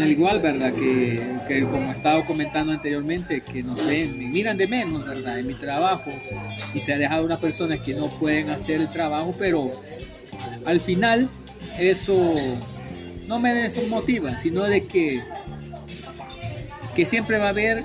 al 0.00 0.10
igual, 0.10 0.40
¿verdad? 0.40 0.72
Que, 0.74 1.22
que 1.48 1.62
como 1.64 1.90
he 1.90 1.92
estado 1.92 2.24
comentando 2.24 2.72
anteriormente, 2.72 3.40
que 3.40 3.62
nos 3.62 3.86
ven, 3.86 4.18
me 4.18 4.28
miran 4.28 4.56
de 4.56 4.66
menos, 4.66 5.06
¿verdad? 5.06 5.38
En 5.38 5.46
mi 5.46 5.54
trabajo, 5.54 6.10
y 6.72 6.80
se 6.80 6.92
ha 6.92 6.98
dejado 6.98 7.24
una 7.24 7.38
persona 7.38 7.78
que 7.78 7.94
no 7.94 8.08
pueden 8.18 8.50
hacer 8.50 8.80
el 8.80 8.88
trabajo, 8.88 9.34
pero 9.38 9.72
al 10.64 10.80
final 10.80 11.28
eso 11.78 12.34
no 13.26 13.38
me 13.38 13.54
desmotiva, 13.54 14.36
sino 14.36 14.64
de 14.64 14.86
que, 14.86 15.22
que 16.94 17.06
siempre 17.06 17.38
va 17.38 17.46
a 17.46 17.50
haber 17.50 17.84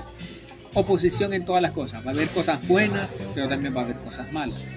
oposición 0.74 1.32
en 1.32 1.44
todas 1.44 1.62
las 1.62 1.72
cosas. 1.72 2.04
Va 2.04 2.10
a 2.10 2.14
haber 2.14 2.28
cosas 2.28 2.66
buenas, 2.68 3.20
pero 3.34 3.48
también 3.48 3.74
va 3.76 3.82
a 3.82 3.84
haber 3.84 3.96
cosas 3.96 4.32
malas. 4.32 4.68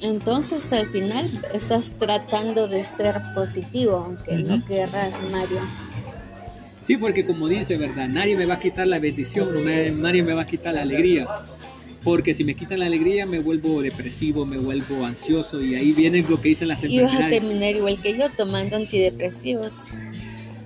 Entonces 0.00 0.72
al 0.72 0.86
final 0.86 1.26
estás 1.52 1.94
tratando 1.98 2.68
de 2.68 2.84
ser 2.84 3.20
positivo, 3.34 3.96
aunque 3.96 4.38
no 4.38 4.64
querrás, 4.64 5.14
Mario. 5.30 5.60
Sí, 6.80 6.96
porque 6.96 7.24
como 7.26 7.48
dice, 7.48 7.76
¿verdad? 7.76 8.08
Nadie 8.08 8.36
me 8.36 8.46
va 8.46 8.54
a 8.54 8.60
quitar 8.60 8.86
la 8.86 8.98
bendición, 8.98 9.52
no 9.52 9.60
nadie 9.60 10.22
me 10.22 10.32
va 10.32 10.42
a 10.42 10.46
quitar 10.46 10.74
la 10.74 10.82
alegría. 10.82 11.28
Porque 12.02 12.32
si 12.32 12.44
me 12.44 12.54
quitan 12.54 12.78
la 12.78 12.86
alegría 12.86 13.26
me 13.26 13.40
vuelvo 13.40 13.82
depresivo, 13.82 14.46
me 14.46 14.56
vuelvo 14.56 15.04
ansioso 15.04 15.60
y 15.60 15.74
ahí 15.74 15.92
viene 15.92 16.24
lo 16.26 16.40
que 16.40 16.48
dicen 16.48 16.68
las 16.68 16.82
enfermedades. 16.82 17.20
Y 17.20 17.22
vas 17.22 17.26
a 17.26 17.46
terminar 17.46 17.76
igual 17.76 18.00
que 18.00 18.16
yo 18.16 18.30
tomando 18.30 18.76
antidepresivos 18.76 19.96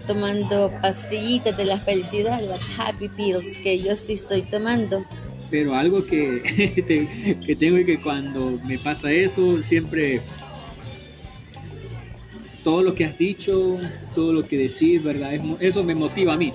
tomando 0.07 0.73
pastillitas 0.83 1.57
de 1.57 1.64
la 1.64 1.79
felicidad, 1.79 2.41
las 2.41 2.79
happy 2.79 3.09
pills, 3.09 3.55
que 3.62 3.79
yo 3.79 3.97
sí 3.97 4.14
estoy 4.14 4.43
tomando. 4.43 5.05
Pero 5.54 5.73
algo 5.76 6.04
que, 6.04 6.42
que 7.46 7.54
tengo 7.54 7.78
y 7.78 7.84
que 7.84 8.00
cuando 8.00 8.58
me 8.64 8.76
pasa 8.76 9.12
eso, 9.12 9.62
siempre 9.62 10.20
todo 12.64 12.82
lo 12.82 12.96
que 12.96 13.04
has 13.04 13.16
dicho, 13.16 13.78
todo 14.16 14.32
lo 14.32 14.49
que 14.49 14.58
decís, 14.58 15.00
¿verdad? 15.00 15.32
Eso 15.61 15.84
me 15.84 15.94
motiva 15.94 16.34
a 16.34 16.37
mí 16.37 16.52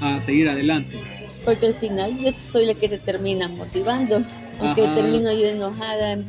a 0.00 0.20
seguir 0.20 0.48
adelante. 0.48 0.96
Porque 1.44 1.66
al 1.66 1.74
final 1.74 2.18
yo 2.18 2.32
soy 2.40 2.66
la 2.66 2.74
que 2.74 2.88
te 2.88 2.98
termina 2.98 3.46
motivando, 3.46 4.20
aunque 4.58 4.82
termino 4.82 5.32
yo 5.32 5.46
enojada, 5.46 6.24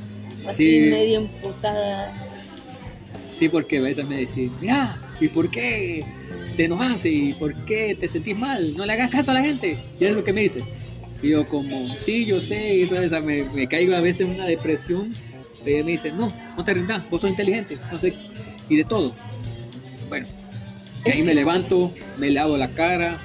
así 0.48 0.80
medio 0.80 1.22
emputada. 1.22 2.14
Sí, 3.32 3.50
porque 3.50 3.80
a 3.80 3.82
veces 3.82 4.08
me 4.08 4.18
decís, 4.18 4.52
mira, 4.62 4.96
¿Y 5.20 5.30
por 5.30 5.50
qué 5.50 6.04
te 6.58 6.66
enojas? 6.66 7.06
¿Y 7.06 7.34
por 7.34 7.54
qué 7.66 7.96
te 7.98 8.08
sentís 8.08 8.38
mal? 8.38 8.76
No 8.76 8.86
le 8.86 8.94
hagas 8.94 9.10
caso 9.10 9.32
a 9.32 9.36
la 9.36 9.42
gente. 9.42 9.78
Y 9.98 10.06
es 10.06 10.14
lo 10.14 10.24
que 10.24 10.34
me 10.34 10.42
dice. 10.42 10.64
Y 11.24 11.30
yo 11.30 11.48
como, 11.48 11.88
sí, 12.00 12.26
yo 12.26 12.42
sé, 12.42 12.76
y 12.76 12.82
entonces 12.84 13.24
me, 13.24 13.46
me 13.46 13.68
caigo 13.68 13.96
a 13.96 14.02
veces 14.02 14.28
en 14.28 14.36
una 14.36 14.46
depresión. 14.46 15.14
Y 15.66 15.70
ella 15.72 15.86
me 15.86 15.92
dice, 15.92 16.12
no, 16.12 16.34
no 16.58 16.66
te 16.66 16.74
rindas, 16.74 17.10
vos 17.10 17.22
sos 17.22 17.30
inteligente, 17.30 17.80
no 17.90 17.98
sé, 17.98 18.14
y 18.68 18.76
de 18.76 18.84
todo. 18.84 19.16
Bueno, 20.10 20.28
y 21.06 21.10
ahí 21.10 21.24
me 21.24 21.34
levanto, 21.34 21.94
me 22.18 22.30
lavo 22.30 22.58
la 22.58 22.68
cara, 22.68 23.22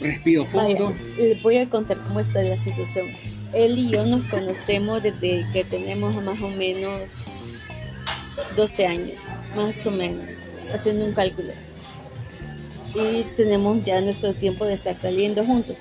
respiro 0.00 0.46
fondo. 0.46 0.94
le 1.18 1.34
voy 1.42 1.58
a 1.58 1.68
contar 1.68 1.98
cómo 1.98 2.20
está 2.20 2.40
la 2.42 2.56
situación. 2.56 3.06
Él 3.52 3.78
y 3.78 3.90
yo 3.90 4.06
nos 4.06 4.24
conocemos 4.26 5.02
desde 5.02 5.44
que 5.52 5.64
tenemos 5.64 6.14
más 6.22 6.40
o 6.40 6.48
menos 6.50 7.58
12 8.56 8.86
años, 8.86 9.28
más 9.56 9.84
o 9.86 9.90
menos 9.90 10.44
haciendo 10.72 11.04
un 11.04 11.12
cálculo. 11.12 11.52
Y 12.94 13.24
tenemos 13.36 13.82
ya 13.82 14.00
nuestro 14.00 14.34
tiempo 14.34 14.64
de 14.66 14.74
estar 14.74 14.94
saliendo 14.94 15.44
juntos. 15.44 15.80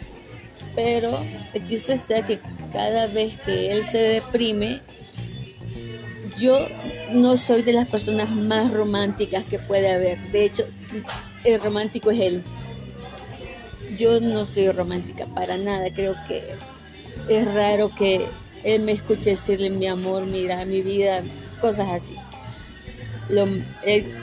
Pero 0.75 1.09
el 1.53 1.63
chiste 1.63 1.93
está 1.93 2.25
que 2.25 2.39
cada 2.71 3.07
vez 3.07 3.39
que 3.41 3.71
él 3.71 3.83
se 3.83 3.97
deprime, 3.97 4.81
yo 6.37 6.59
no 7.11 7.37
soy 7.37 7.61
de 7.61 7.73
las 7.73 7.87
personas 7.87 8.29
más 8.31 8.73
románticas 8.73 9.45
que 9.45 9.59
puede 9.59 9.91
haber. 9.91 10.19
De 10.31 10.45
hecho, 10.45 10.65
el 11.43 11.61
romántico 11.61 12.11
es 12.11 12.19
él. 12.19 12.43
Yo 13.97 14.19
no 14.19 14.45
soy 14.45 14.69
romántica 14.69 15.27
para 15.27 15.57
nada. 15.57 15.93
Creo 15.93 16.15
que 16.27 16.43
es 17.29 17.53
raro 17.53 17.93
que 17.93 18.25
él 18.63 18.81
me 18.81 18.93
escuche 18.93 19.31
decirle 19.31 19.69
mi 19.69 19.87
amor, 19.87 20.25
mira, 20.25 20.65
mi 20.65 20.81
vida, 20.81 21.21
cosas 21.61 21.89
así 21.89 22.15
lo, 23.29 23.47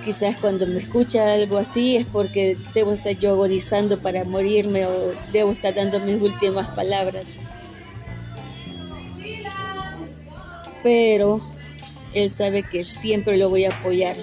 quizás 0.04 0.37
cuando 0.37 0.66
me 0.66 0.78
escucha 0.78 1.33
algo 1.33 1.59
así 1.59 1.97
es 1.97 2.07
porque 2.07 2.57
debo 2.75 2.92
estar 2.92 3.16
yo 3.19 3.30
agonizando 3.30 3.99
para 3.99 4.25
morirme 4.25 4.87
o 4.87 5.12
debo 5.33 5.52
estar 5.52 5.75
dando 5.75 6.00
mis 6.00 6.21
últimas 6.21 6.69
palabras. 6.69 7.28
Pero 10.83 11.40
él 12.14 12.30
sabe 12.30 12.62
que 12.62 12.85
siempre 12.85 13.37
lo 13.37 13.49
voy 13.49 13.64
a 13.64 13.71
apoyar, 13.71 14.16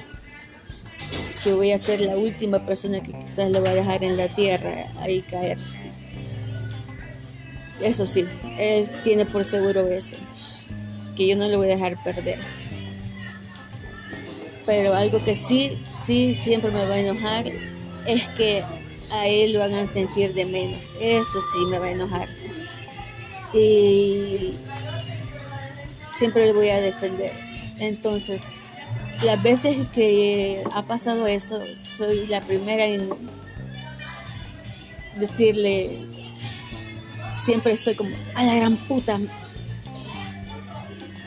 que 1.43 1.53
voy 1.53 1.71
a 1.71 1.77
ser 1.77 2.01
la 2.01 2.17
última 2.17 2.65
persona 2.65 3.01
que 3.01 3.13
quizás 3.13 3.51
lo 3.51 3.63
va 3.63 3.69
a 3.69 3.75
dejar 3.75 4.03
en 4.03 4.17
la 4.17 4.27
tierra 4.27 4.87
ahí 5.01 5.21
caer. 5.21 5.57
Eso 7.81 8.05
sí, 8.07 8.25
él 8.57 8.85
tiene 9.03 9.25
por 9.25 9.43
seguro 9.45 9.87
eso, 9.87 10.17
que 11.15 11.27
yo 11.27 11.35
no 11.35 11.47
lo 11.47 11.57
voy 11.57 11.67
a 11.67 11.75
dejar 11.75 12.03
perder 12.03 12.39
pero 14.67 14.93
algo 14.93 15.23
que 15.23 15.33
sí, 15.33 15.79
sí, 15.89 16.33
siempre 16.33 16.69
me 16.71 16.85
va 16.85 16.95
a 16.95 16.99
enojar 16.99 17.45
es 18.05 18.27
que 18.37 18.61
a 19.13 19.25
él 19.25 19.53
lo 19.53 19.63
hagan 19.63 19.87
sentir 19.87 20.33
de 20.33 20.43
menos. 20.43 20.89
Eso 20.99 21.39
sí 21.39 21.65
me 21.67 21.79
va 21.79 21.85
a 21.87 21.91
enojar. 21.91 22.27
Y 23.53 24.55
siempre 26.09 26.47
le 26.47 26.53
voy 26.53 26.67
a 26.67 26.81
defender. 26.81 27.31
Entonces, 27.79 28.59
las 29.23 29.41
veces 29.41 29.77
que 29.93 30.61
ha 30.73 30.85
pasado 30.85 31.27
eso, 31.27 31.63
soy 31.77 32.27
la 32.27 32.41
primera 32.41 32.85
en 32.85 33.07
decirle, 35.17 35.97
siempre 37.37 37.77
soy 37.77 37.95
como, 37.95 38.11
a 38.35 38.43
la 38.43 38.55
gran 38.55 38.75
puta. 38.75 39.17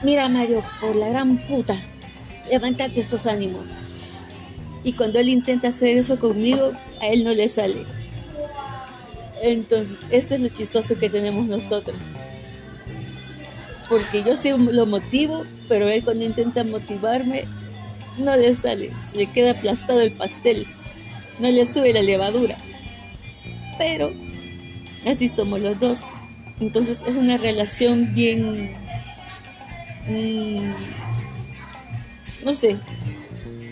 Mira 0.02 0.28
Mario, 0.28 0.62
por 0.82 0.94
la 0.94 1.08
gran 1.08 1.38
puta 1.38 1.74
levántate 2.50 3.00
esos 3.00 3.26
ánimos. 3.26 3.78
Y 4.82 4.92
cuando 4.94 5.18
él 5.18 5.28
intenta 5.28 5.68
hacer 5.68 5.96
eso 5.96 6.18
conmigo, 6.18 6.72
a 7.00 7.06
él 7.06 7.24
no 7.24 7.30
le 7.30 7.48
sale. 7.48 7.84
Entonces, 9.42 10.06
esto 10.10 10.34
es 10.34 10.40
lo 10.40 10.48
chistoso 10.48 10.98
que 10.98 11.08
tenemos 11.08 11.46
nosotros. 11.46 12.12
Porque 13.88 14.22
yo 14.22 14.36
sí 14.36 14.50
lo 14.50 14.86
motivo, 14.86 15.44
pero 15.68 15.88
él 15.88 16.04
cuando 16.04 16.24
intenta 16.24 16.64
motivarme, 16.64 17.44
no 18.18 18.36
le 18.36 18.52
sale, 18.52 18.92
se 18.98 19.16
le 19.16 19.26
queda 19.26 19.52
aplastado 19.52 20.00
el 20.00 20.12
pastel, 20.12 20.66
no 21.38 21.48
le 21.50 21.64
sube 21.64 21.92
la 21.92 22.02
levadura. 22.02 22.56
Pero 23.78 24.12
así 25.06 25.28
somos 25.28 25.60
los 25.60 25.78
dos. 25.80 26.02
Entonces 26.60 27.02
es 27.06 27.14
una 27.14 27.36
relación 27.38 28.14
bien... 28.14 28.72
Mm, 30.06 30.72
no 32.44 32.52
sé, 32.52 32.76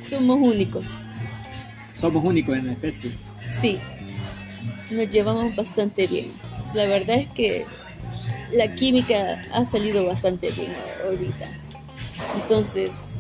somos 0.03 0.39
únicos. 0.41 1.01
Somos 1.97 2.25
únicos 2.25 2.57
en 2.57 2.67
la 2.67 2.73
especie. 2.73 3.11
Sí, 3.47 3.79
nos 4.91 5.09
llevamos 5.09 5.55
bastante 5.57 6.07
bien. 6.07 6.27
La 6.75 6.85
verdad 6.85 7.17
es 7.17 7.29
que 7.29 7.67
la 8.53 8.75
química 8.75 9.43
ha 9.53 9.65
salido 9.65 10.05
bastante 10.05 10.51
bien 10.51 10.73
ahorita. 11.05 11.49
Entonces, 12.43 13.19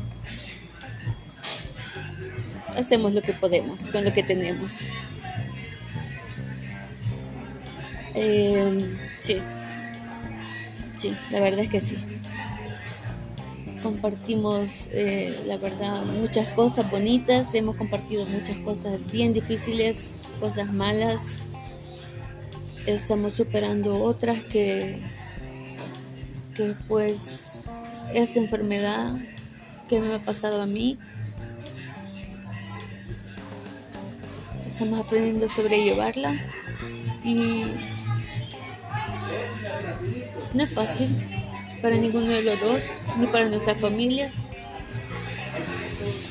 hacemos 2.76 3.14
lo 3.14 3.22
que 3.22 3.32
podemos 3.32 3.88
con 3.88 4.04
lo 4.04 4.12
que 4.12 4.22
tenemos. 4.22 4.80
Eh, 8.14 8.96
sí, 9.20 9.38
sí, 10.94 11.16
la 11.30 11.40
verdad 11.40 11.60
es 11.60 11.68
que 11.68 11.80
sí. 11.80 11.96
Compartimos, 13.82 14.88
eh, 14.92 15.38
la 15.46 15.56
verdad, 15.56 16.04
muchas 16.04 16.48
cosas 16.48 16.90
bonitas, 16.90 17.54
hemos 17.54 17.76
compartido 17.76 18.26
muchas 18.26 18.56
cosas 18.58 18.98
bien 19.12 19.32
difíciles, 19.32 20.20
cosas 20.40 20.72
malas. 20.72 21.38
Estamos 22.86 23.34
superando 23.34 24.02
otras 24.02 24.42
que, 24.42 24.98
que 26.56 26.74
pues 26.88 27.66
esta 28.12 28.40
enfermedad 28.40 29.14
que 29.88 30.00
me 30.00 30.12
ha 30.14 30.18
pasado 30.18 30.60
a 30.60 30.66
mí, 30.66 30.98
estamos 34.66 34.98
aprendiendo 34.98 35.46
a 35.46 35.48
sobrellevarla 35.48 36.34
y 37.22 37.62
no 40.54 40.62
es 40.62 40.74
fácil 40.74 41.08
para 41.82 41.96
ninguno 41.96 42.26
de 42.26 42.42
los 42.42 42.60
dos, 42.60 42.82
ni 43.18 43.26
para 43.26 43.48
nuestras 43.48 43.80
familias. 43.80 44.56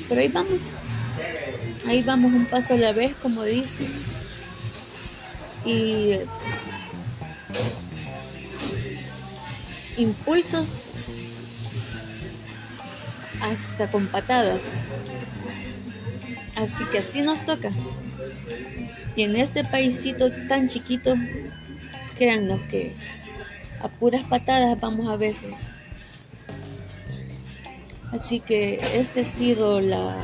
Pero 0.10 0.22
ahí 0.22 0.28
vamos. 0.28 0.76
Ahí 1.88 2.04
vamos 2.04 2.34
un 2.34 2.46
paso 2.46 2.74
a 2.74 2.78
la 2.78 2.92
vez, 2.92 3.16
como 3.16 3.44
dicen. 3.44 3.88
Y 5.66 6.20
impulsos 9.98 10.84
hasta 13.42 13.90
con 13.90 14.08
patadas. 14.08 14.86
Así 16.56 16.86
que 16.86 17.00
así 17.00 17.22
nos 17.22 17.46
toca. 17.46 17.70
Y 19.16 19.24
en 19.24 19.36
este 19.36 19.64
paísito 19.64 20.32
tan 20.48 20.68
chiquito, 20.68 21.16
créannos 22.18 22.62
que 22.70 22.94
a 23.82 23.90
puras 23.90 24.24
patadas 24.24 24.80
vamos 24.80 25.08
a 25.08 25.16
veces. 25.16 25.72
Así 28.12 28.40
que 28.40 28.80
este 28.94 29.22
ha 29.22 29.26
sido 29.26 29.82
la, 29.82 30.16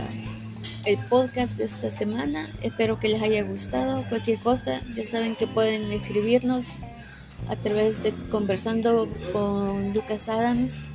el 0.86 0.98
podcast 1.10 1.58
de 1.58 1.66
esta 1.66 1.90
semana. 1.90 2.50
Espero 2.62 3.00
que 3.00 3.10
les 3.10 3.22
haya 3.22 3.44
gustado. 3.44 4.08
Cualquier 4.10 4.40
cosa, 4.40 4.82
ya 4.96 5.06
saben 5.06 5.36
que 5.36 5.48
pueden 5.48 5.92
escribirnos 5.92 6.80
a 7.50 7.56
través 7.56 8.02
de 8.04 8.14
conversando 8.30 9.10
con 9.34 9.94
Lucas 9.94 10.30
Adams. 10.30 10.90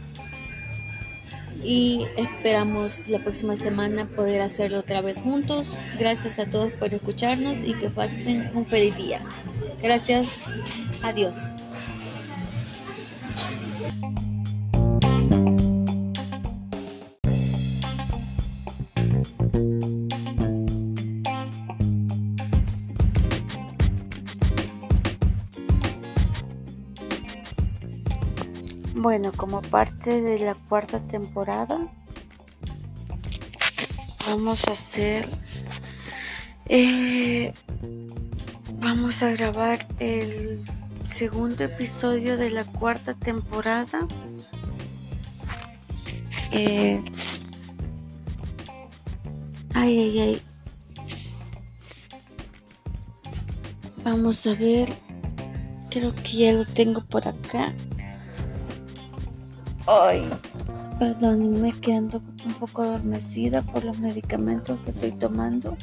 Y 1.62 2.06
esperamos 2.16 3.08
la 3.08 3.18
próxima 3.18 3.56
semana 3.56 4.06
poder 4.06 4.40
hacerlo 4.40 4.78
otra 4.78 5.02
vez 5.02 5.20
juntos. 5.20 5.76
Gracias 5.98 6.38
a 6.38 6.46
todos 6.46 6.72
por 6.72 6.94
escucharnos 6.94 7.62
y 7.62 7.74
que 7.74 7.90
pasen 7.90 8.50
un 8.54 8.64
feliz 8.64 8.96
día. 8.96 9.20
Gracias. 9.82 10.62
Adiós. 11.02 11.48
Bueno, 29.00 29.30
como 29.30 29.62
parte 29.62 30.20
de 30.20 30.40
la 30.40 30.56
cuarta 30.56 30.98
temporada, 30.98 31.78
vamos 34.26 34.66
a 34.66 34.72
hacer, 34.72 35.28
eh, 36.68 37.54
vamos 38.80 39.22
a 39.22 39.30
grabar 39.30 39.78
el 40.00 40.64
segundo 41.04 41.62
episodio 41.62 42.36
de 42.36 42.50
la 42.50 42.64
cuarta 42.64 43.14
temporada. 43.14 44.08
Eh, 46.50 47.00
ay, 49.74 49.98
ay, 50.00 50.18
ay. 50.18 50.42
Vamos 54.02 54.44
a 54.48 54.54
ver. 54.54 54.92
Creo 55.88 56.12
que 56.16 56.36
ya 56.36 56.52
lo 56.52 56.64
tengo 56.64 57.04
por 57.04 57.28
acá. 57.28 57.72
Ay, 59.90 60.28
perdónenme 60.98 61.72
que 61.72 61.94
ando 61.94 62.20
un 62.44 62.52
poco 62.60 62.82
adormecida 62.82 63.62
por 63.62 63.86
los 63.86 63.98
medicamentos 63.98 64.78
que 64.80 64.90
estoy 64.90 65.12
tomando. 65.12 65.78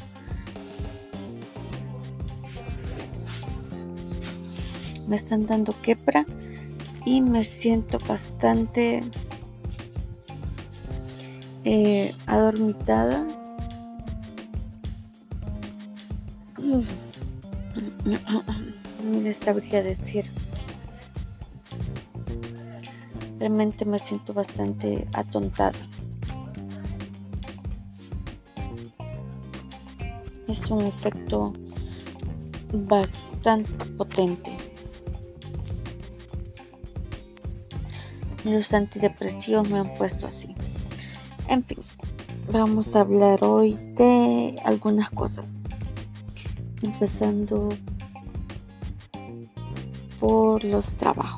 Me 5.08 5.16
están 5.16 5.46
dando 5.46 5.74
quepra 5.82 6.24
y 7.04 7.20
me 7.20 7.42
siento 7.42 7.98
bastante 8.06 9.02
eh, 11.64 12.14
adormitada. 12.26 13.26
Les 19.20 19.36
sabría 19.36 19.82
decir. 19.82 20.30
Realmente 23.38 23.84
me 23.84 23.98
siento 23.98 24.32
bastante 24.32 25.06
atontada. 25.12 25.78
Es 30.48 30.70
un 30.70 30.82
efecto 30.82 31.52
bastante 32.72 33.84
potente. 33.96 34.56
Los 38.44 38.72
antidepresivos 38.74 39.68
me 39.68 39.80
han 39.80 39.94
puesto 39.94 40.28
así. 40.28 40.54
En 41.48 41.64
fin, 41.64 41.78
vamos 42.52 42.94
a 42.94 43.00
hablar 43.00 43.42
hoy 43.42 43.72
de 43.72 44.60
algunas 44.64 45.10
cosas. 45.10 45.56
Empezando 46.82 47.70
por 50.20 50.62
los 50.64 50.94
trabajos. 50.94 51.35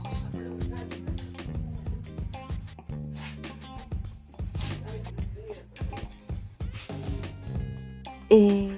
Eh, 8.31 8.71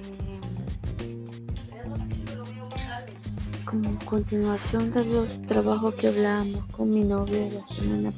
como 3.65 3.99
continuación 4.05 4.93
de 4.93 5.03
los 5.03 5.41
trabajos 5.41 5.95
que 5.95 6.07
hablábamos 6.07 6.65
con 6.67 6.89
mi 6.89 7.03
novio 7.03 7.49
la 7.51 7.61
semana 7.61 8.13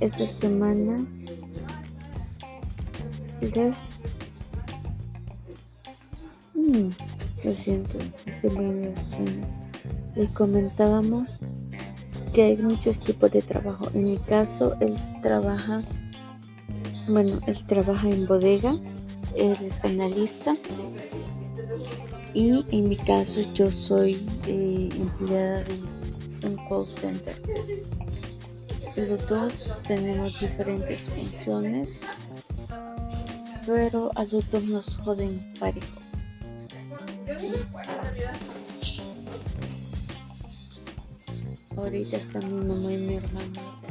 esta 0.00 0.26
semana 0.26 1.04
les 3.40 4.00
mm, 6.54 6.88
lo 7.44 7.54
siento 7.54 7.98
les 10.14 10.28
comentábamos 10.30 11.38
que 12.32 12.44
hay 12.44 12.56
muchos 12.58 13.00
tipos 13.00 13.30
de 13.30 13.42
trabajo. 13.42 13.88
En 13.92 14.04
mi 14.04 14.16
caso 14.16 14.74
él 14.80 14.94
trabaja 15.20 15.82
bueno 17.08 17.40
él 17.46 17.66
trabaja 17.66 18.08
en 18.08 18.26
bodega 18.26 18.74
él 19.36 19.56
es 19.64 19.84
analista 19.84 20.56
y 22.34 22.64
en 22.76 22.88
mi 22.88 22.96
caso 22.96 23.40
yo 23.52 23.70
soy 23.70 24.14
eh, 24.46 24.88
empleada 24.92 25.64
de 25.64 26.46
un 26.46 26.56
call 26.68 26.86
center. 26.86 27.34
Los 28.96 29.26
dos 29.28 29.72
tenemos 29.86 30.40
diferentes 30.40 31.08
funciones, 31.08 32.00
pero 33.66 34.10
a 34.16 34.24
los 34.24 34.50
dos 34.50 34.64
nos 34.64 34.96
joden 34.96 35.48
parejo. 35.58 35.86
Ahorita 41.76 42.16
está 42.16 42.40
mi 42.40 42.66
mamá 42.66 42.92
y 42.92 42.96
mi 42.96 43.14
hermano 43.14 43.87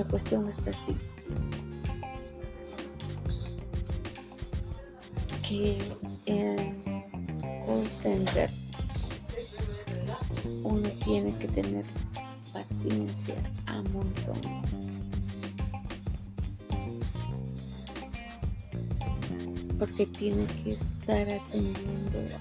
La 0.00 0.08
cuestión 0.08 0.48
está 0.48 0.70
así. 0.70 0.96
Que 5.46 5.76
en 6.24 6.82
call 7.66 7.90
center 7.90 8.50
uno 10.62 10.88
tiene 11.04 11.36
que 11.36 11.48
tener 11.48 11.84
paciencia 12.54 13.34
a 13.66 13.82
montón. 13.92 14.40
Porque 19.78 20.06
tiene 20.06 20.46
que 20.64 20.72
estar 20.72 21.28
atendiendo 21.28 22.38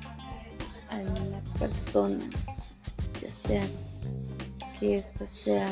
a 0.92 0.98
la 0.98 1.42
persona, 1.60 2.24
ya 3.22 3.30
sea 3.30 3.68
que 4.80 5.00
esta 5.00 5.28
sea 5.28 5.68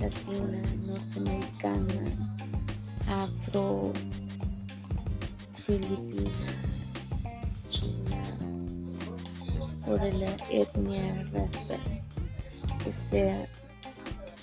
latina, 0.00 0.62
norteamericana, 0.86 2.02
afro, 3.08 3.92
filipina, 5.54 6.30
china, 7.68 8.22
o 9.86 9.96
de 9.96 10.12
la 10.14 10.36
etnia, 10.50 11.24
raza 11.32 11.76
que 12.82 12.92
sea. 12.92 13.46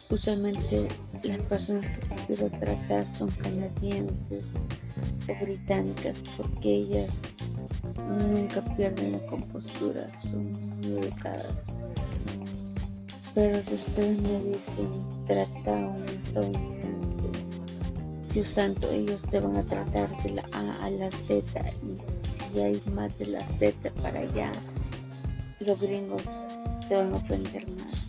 Usualmente 0.09 0.87
las 1.23 1.37
personas 1.39 1.85
que 1.99 2.05
prefiero 2.07 2.49
tratar 2.59 3.05
son 3.05 3.29
canadienses 3.29 4.53
o 5.27 5.43
británicas 5.43 6.21
porque 6.37 6.75
ellas 6.75 7.21
nunca 8.07 8.61
pierden 8.75 9.11
la 9.11 9.25
compostura, 9.25 10.07
son 10.09 10.53
muy 10.79 10.99
educadas. 10.99 11.65
Pero 13.35 13.63
si 13.63 13.75
ustedes 13.75 14.21
me 14.21 14.43
dicen 14.43 14.87
trata 15.25 15.79
a 15.79 15.87
un 15.87 16.05
estadounidense, 16.09 17.29
Dios 18.33 18.49
santo, 18.49 18.89
ellos 18.91 19.23
te 19.23 19.39
van 19.39 19.57
a 19.57 19.63
tratar 19.63 20.09
de 20.23 20.31
la 20.31 20.43
A 20.51 20.85
a 20.85 20.89
la 20.89 21.11
Z 21.11 21.43
y 21.83 21.97
si 22.01 22.59
hay 22.59 22.81
más 22.93 23.17
de 23.17 23.27
la 23.27 23.45
Z 23.45 23.91
para 24.01 24.19
allá, 24.19 24.51
los 25.59 25.79
gringos 25.79 26.39
te 26.87 26.95
van 26.95 27.13
a 27.13 27.17
ofender 27.17 27.65
más. 27.77 28.05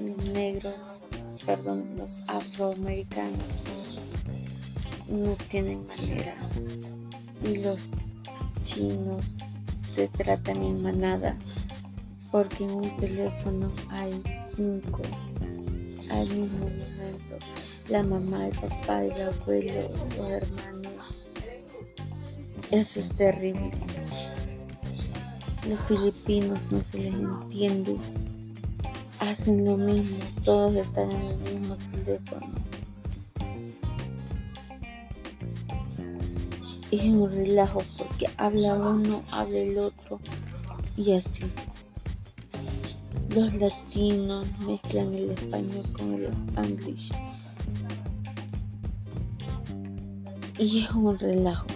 Los 0.00 0.28
negros, 0.30 1.00
perdón, 1.46 1.84
los 1.96 2.22
afroamericanos 2.26 3.62
no 5.08 5.36
tienen 5.48 5.86
manera. 5.86 6.34
Y 7.44 7.58
los 7.58 7.84
chinos 8.62 9.24
te 9.94 10.08
tratan 10.08 10.62
en 10.62 10.82
manada 10.82 11.36
porque 12.34 12.64
en 12.64 12.72
un 12.72 12.96
teléfono 12.96 13.70
hay 13.90 14.20
cinco 14.48 15.02
al 16.10 16.28
mismo 16.30 16.66
momento. 16.66 17.38
La 17.86 18.02
mamá, 18.02 18.48
el 18.48 18.58
papá, 18.58 19.04
el 19.04 19.22
abuelo, 19.22 19.88
los 20.18 20.30
hermanos. 20.30 21.14
Eso 22.72 22.98
es 22.98 23.12
terrible. 23.12 23.70
Los 25.68 25.80
filipinos 25.82 26.58
no 26.72 26.82
se 26.82 26.98
les 26.98 27.14
entiende. 27.14 27.96
Hacen 29.20 29.64
lo 29.64 29.76
mismo, 29.76 30.18
todos 30.44 30.74
están 30.74 31.12
en 31.12 31.22
el 31.22 31.60
mismo 31.60 31.76
teléfono. 31.92 32.52
Es 36.90 37.00
un 37.00 37.30
relajo 37.30 37.80
porque 37.96 38.26
habla 38.38 38.74
uno, 38.74 39.22
habla 39.30 39.58
el 39.58 39.78
otro 39.78 40.18
y 40.96 41.12
así. 41.12 41.44
Los 43.34 43.54
latinos 43.54 44.46
mezclan 44.60 45.12
el 45.14 45.30
español 45.30 45.84
con 45.96 46.14
el 46.14 46.24
spanglish. 46.26 47.12
Y 50.58 50.84
es 50.84 50.90
un 50.90 51.18
relajo. 51.18 51.66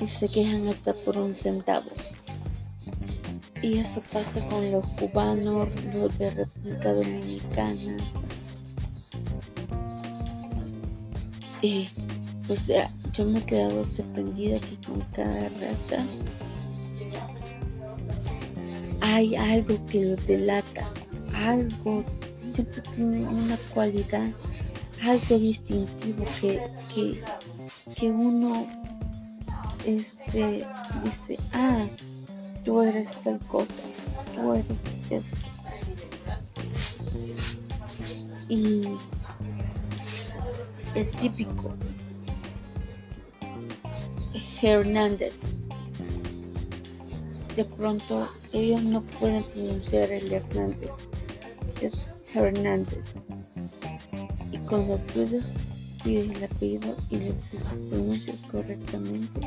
y 0.00 0.06
se 0.06 0.28
quejan 0.28 0.68
hasta 0.68 0.94
por 0.94 1.16
un 1.16 1.34
centavo. 1.34 1.90
Y 3.62 3.78
eso 3.78 4.00
pasa 4.12 4.46
con 4.48 4.70
los 4.70 4.86
cubanos, 4.92 5.68
los 5.92 6.16
de 6.18 6.30
República 6.30 6.92
Dominicana. 6.92 7.96
Y, 11.60 11.88
o 12.48 12.54
sea, 12.54 12.88
yo 13.12 13.24
me 13.24 13.38
he 13.38 13.44
quedado 13.44 13.84
sorprendida 13.90 14.58
que 14.60 14.76
con 14.86 15.00
cada 15.12 15.48
raza 15.60 16.04
hay 19.00 19.36
algo 19.36 19.84
que 19.86 20.04
los 20.04 20.26
delata, 20.26 20.86
algo, 21.34 22.04
siempre 22.50 22.82
tiene 22.94 23.26
una 23.26 23.56
cualidad, 23.72 24.28
algo 25.02 25.38
distintivo 25.38 26.24
que, 26.40 26.60
que, 26.94 27.22
que 27.96 28.10
uno 28.10 28.66
este 29.84 30.66
dice, 31.04 31.38
ah, 31.52 31.86
tú 32.64 32.80
eres 32.82 33.16
tal 33.22 33.38
cosa, 33.40 33.80
tú 34.34 34.52
eres 34.52 34.78
esto. 35.10 35.36
Y 38.48 38.88
el 40.94 41.10
típico 41.12 41.74
Hernández. 44.62 45.52
De 47.54 47.64
pronto 47.64 48.28
ellos 48.52 48.82
no 48.82 49.02
pueden 49.02 49.42
pronunciar 49.44 50.10
el 50.12 50.32
Hernández, 50.32 51.08
es 51.80 52.14
Hernández. 52.34 53.20
Y 54.52 54.58
cuando 54.58 54.98
tú 54.98 55.26
pides 56.04 56.30
el 56.30 56.44
apellido 56.44 56.96
y 57.10 57.16
le 57.18 57.34
pronuncias 57.90 58.42
correctamente, 58.42 59.40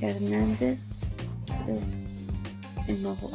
Hernández 0.00 0.96
es 1.68 1.96
enojo 2.88 3.30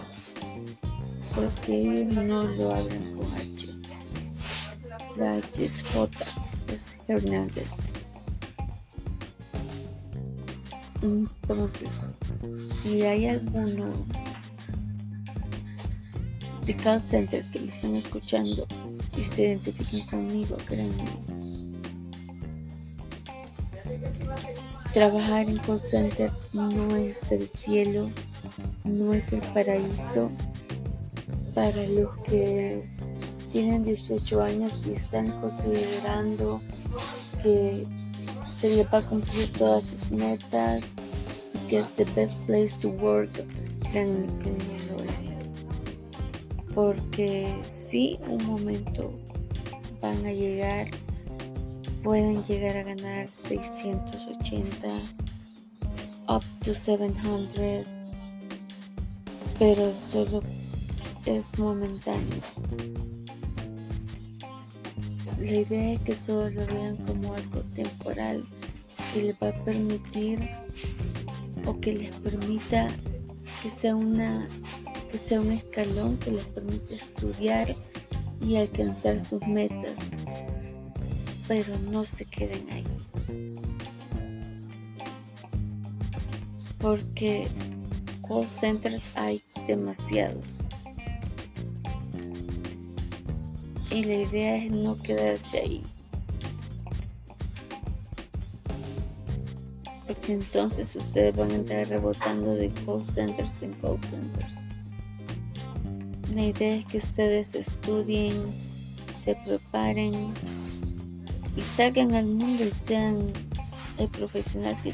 porque 1.35 1.81
ellos 1.81 2.13
no 2.15 2.43
lo 2.43 2.75
hablan 2.75 3.15
con 3.15 3.33
H. 3.33 3.67
La 5.17 5.37
H 5.37 5.65
es 5.65 5.83
J, 5.93 6.25
es 6.67 6.93
Hernández. 7.07 7.90
Entonces, 11.01 12.17
si 12.57 13.01
hay 13.03 13.27
alguno 13.27 13.85
de 16.65 16.75
call 16.75 17.01
center 17.01 17.43
que 17.51 17.59
me 17.59 17.67
están 17.67 17.95
escuchando 17.95 18.67
y 19.17 19.21
se 19.21 19.43
identifiquen 19.43 20.05
conmigo, 20.07 20.57
créanme, 20.67 21.05
Trabajar 24.93 25.49
en 25.49 25.57
call 25.59 25.79
center 25.79 26.31
no 26.51 26.95
es 26.97 27.31
el 27.31 27.47
cielo, 27.47 28.09
no 28.83 29.13
es 29.13 29.31
el 29.31 29.41
paraíso 29.53 30.29
para 31.55 31.87
los 31.87 32.15
que 32.25 32.83
tienen 33.51 33.83
18 33.85 34.41
años 34.41 34.85
y 34.85 34.91
están 34.91 35.39
considerando 35.39 36.61
que 37.41 37.87
se 38.61 38.69
les 38.69 38.85
va 38.93 38.99
a 38.99 39.01
cumplir 39.01 39.51
todas 39.53 39.85
sus 39.85 40.11
metas 40.11 40.83
que 41.67 41.79
es 41.79 41.89
the 41.95 42.05
best 42.15 42.37
place 42.45 42.77
to 42.79 42.89
work, 42.89 43.31
créanme 43.89 44.27
que 44.43 44.51
lo 44.87 45.03
es. 45.03 45.29
Porque 46.75 47.51
si 47.71 48.19
un 48.27 48.45
momento 48.45 49.11
van 49.99 50.23
a 50.27 50.31
llegar 50.31 50.87
pueden 52.03 52.43
llegar 52.43 52.77
a 52.77 52.83
ganar 52.83 53.27
680 53.27 54.87
up 56.27 56.43
to 56.63 56.75
700 56.75 57.87
pero 59.57 59.91
solo 59.91 60.41
es 61.25 61.57
momentáneo 61.57 62.39
la 65.39 65.51
idea 65.51 65.93
es 65.93 66.01
que 66.01 66.15
solo 66.15 66.49
lo 66.49 66.65
vean 66.67 66.97
como 66.97 67.33
algo 67.33 67.61
temporal 67.73 68.43
que 69.13 69.21
les 69.23 69.35
va 69.35 69.49
a 69.49 69.63
permitir 69.63 70.49
o 71.65 71.79
que 71.79 71.93
les 71.93 72.11
permita 72.11 72.89
que 73.61 73.69
sea 73.69 73.95
una 73.95 74.47
que 75.11 75.17
sea 75.17 75.41
un 75.41 75.51
escalón 75.51 76.17
que 76.17 76.31
les 76.31 76.45
permita 76.45 76.95
estudiar 76.95 77.75
y 78.41 78.55
alcanzar 78.55 79.19
sus 79.19 79.45
metas 79.45 80.11
pero 81.51 81.77
no 81.91 82.05
se 82.05 82.23
queden 82.23 82.65
ahí. 82.71 82.85
Porque 86.79 87.49
call 88.25 88.47
centers 88.47 89.11
hay 89.15 89.43
demasiados. 89.67 90.69
Y 93.91 94.05
la 94.05 94.13
idea 94.13 94.55
es 94.55 94.71
no 94.71 94.97
quedarse 94.97 95.59
ahí. 95.59 95.83
Entonces 100.27 100.95
ustedes 100.95 101.35
van 101.35 101.51
a 101.51 101.55
estar 101.55 101.87
rebotando 101.87 102.55
de 102.55 102.69
call 102.85 103.05
centers 103.05 103.61
en 103.63 103.73
call 103.75 104.01
centers. 104.01 104.57
La 106.33 106.45
idea 106.45 106.75
es 106.75 106.85
que 106.85 106.97
ustedes 106.97 107.55
estudien, 107.55 108.43
se 109.15 109.35
preparen 109.45 110.33
y 111.55 111.61
salgan 111.61 112.13
al 112.13 112.25
mundo 112.25 112.63
y 112.63 112.71
sean 112.71 113.31
el 113.97 114.07
profesional 114.09 114.75
que 114.83 114.93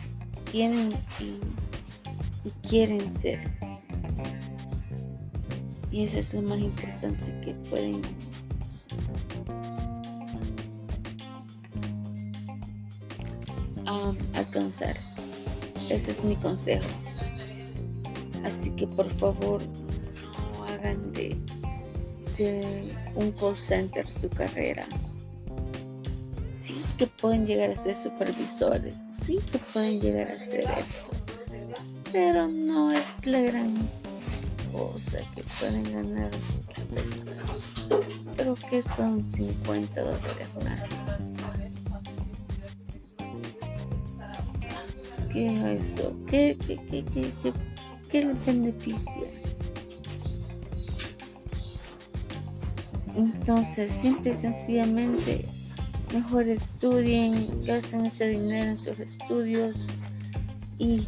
tienen 0.51 0.91
y, 1.19 2.47
y 2.47 2.51
quieren 2.67 3.10
ser. 3.10 3.39
Y 5.91 6.03
eso 6.03 6.19
es 6.19 6.34
lo 6.34 6.41
más 6.41 6.60
importante 6.60 7.39
que 7.41 7.53
pueden 7.69 8.01
alcanzar. 14.34 14.96
Ese 15.89 16.12
es 16.12 16.24
mi 16.24 16.36
consejo. 16.36 16.88
Así 18.43 18.72
que 18.72 18.88
por 18.88 19.10
favor 19.10 19.62
no 19.63 20.63
hagan 20.65 21.12
de, 21.13 21.36
un 23.15 23.32
call 23.32 23.58
center 23.58 24.10
su 24.10 24.30
carrera. 24.30 24.86
Sí 26.52 26.82
que 26.98 27.08
pueden 27.08 27.46
llegar 27.46 27.70
a 27.70 27.76
ser 27.76 27.96
supervisores, 27.96 28.96
sí 29.26 29.39
que 29.52 29.58
pueden 29.58 30.00
llegar 30.00 30.32
a 30.32 30.36
hacer 30.36 30.62
esto, 30.78 31.12
pero 32.12 32.48
no 32.48 32.91
es 32.91 33.26
la 33.26 33.41
gran 33.41 33.89
cosa 34.72 35.20
que 35.36 35.43
pueden 35.60 35.84
ganar. 35.91 36.32
Pero 38.36 38.56
que 38.56 38.82
son 38.82 39.26
50 39.26 40.02
dólares 40.02 40.48
más. 40.63 41.37
¿Qué 45.38 45.54
es 45.54 45.89
eso? 45.97 46.15
¿Qué, 46.26 46.58
qué, 46.65 46.80
qué, 46.89 47.06
qué, 47.13 47.32
qué, 47.43 47.54
qué 48.10 48.26
les 48.26 48.43
beneficia? 48.43 49.21
Entonces, 53.15 53.91
simple 53.91 54.32
y 54.32 54.34
sencillamente, 54.34 55.45
mejor 56.12 56.50
estudien, 56.50 57.63
gasten 57.67 58.08
ese 58.08 58.30
dinero 58.30 58.71
en 58.71 58.78
sus 58.80 59.00
estudios 59.00 59.78
y 60.80 61.08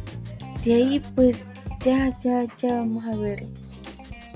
de 0.64 0.74
ahí 0.74 1.02
pues 1.16 1.50
ya, 1.80 2.16
ya, 2.20 2.44
ya 2.56 2.76
vamos 2.76 3.04
a 3.06 3.16
ver. 3.16 3.48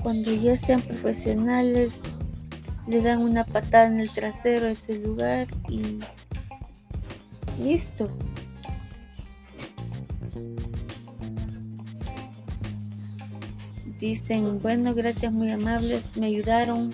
Cuando 0.03 0.33
ya 0.33 0.57
sean 0.57 0.81
profesionales, 0.81 2.03
le 2.85 3.01
dan 3.01 3.21
una 3.21 3.45
patada 3.45 3.85
en 3.85 4.01
el 4.01 4.09
trasero 4.09 4.67
a 4.67 4.71
ese 4.71 4.99
lugar 4.99 5.47
y 5.69 5.99
listo. 7.63 8.09
Dicen, 13.99 14.61
bueno, 14.61 14.93
gracias, 14.93 15.31
muy 15.31 15.51
amables, 15.51 16.17
me 16.17 16.25
ayudaron. 16.27 16.93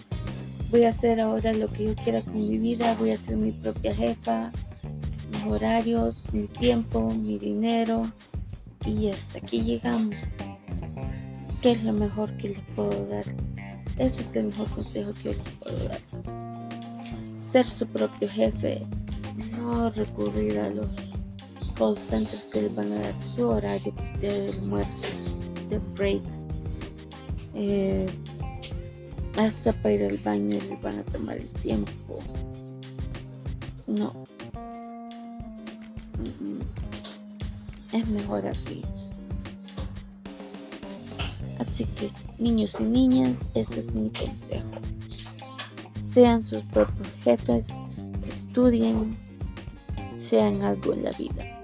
Voy 0.70 0.84
a 0.84 0.90
hacer 0.90 1.20
ahora 1.20 1.52
lo 1.52 1.68
que 1.68 1.86
yo 1.86 1.96
quiera 1.96 2.22
con 2.22 2.36
mi 2.36 2.58
vida, 2.58 2.96
voy 2.96 3.12
a 3.12 3.18
ser 3.18 3.38
mi 3.38 3.52
propia 3.52 3.94
jefa, 3.94 4.52
mis 5.32 5.52
horarios, 5.52 6.26
mi 6.32 6.48
tiempo, 6.48 7.12
mi 7.12 7.38
dinero. 7.40 8.12
Y 8.86 9.10
hasta 9.10 9.40
aquí 9.40 9.62
llegamos. 9.62 10.16
¿Qué 11.62 11.72
es 11.72 11.84
lo 11.84 11.94
mejor 11.94 12.36
que 12.38 12.50
les 12.50 12.62
puedo 12.76 13.08
dar? 13.08 13.26
Ese 13.98 14.22
es 14.22 14.36
el 14.36 14.46
mejor 14.46 14.70
consejo 14.70 15.12
que 15.16 15.24
yo 15.24 15.32
les 15.32 15.54
puedo 15.60 15.90
dar. 15.90 16.02
Ser 17.38 17.68
su 17.68 17.88
propio 17.88 18.30
jefe, 18.30 18.84
no 19.58 19.90
recurrir 19.90 20.60
a 20.60 20.70
los 20.70 20.90
call 21.76 21.98
centers 21.98 22.48
que 22.48 22.62
les 22.62 22.76
van 22.76 22.92
a 22.94 23.00
dar 23.00 23.20
su 23.20 23.48
horario 23.48 23.94
de 24.20 24.50
almuerzo, 24.50 25.08
de 25.70 25.80
breaks. 25.96 26.46
Eh, 27.54 28.08
hasta 29.38 29.74
para 29.74 29.94
ir 29.94 30.04
al 30.04 30.18
baño 30.18 30.60
les 30.70 30.82
van 30.82 31.00
a 31.00 31.04
tomar 31.04 31.38
el 31.38 31.48
tiempo. 31.48 32.20
No. 33.88 34.14
Es 37.92 38.08
mejor 38.08 38.48
así. 38.48 38.82
Así 41.60 41.86
que 41.86 42.10
niños 42.40 42.80
y 42.80 42.84
niñas, 42.84 43.48
ese 43.54 43.80
es 43.80 43.94
mi 43.94 44.10
consejo. 44.10 44.72
Sean 46.00 46.42
sus 46.42 46.64
propios 46.64 47.08
jefes, 47.24 47.74
estudien, 48.28 49.18
sean 50.18 50.62
algo 50.62 50.94
en 50.94 51.04
la 51.04 51.12
vida. 51.12 51.61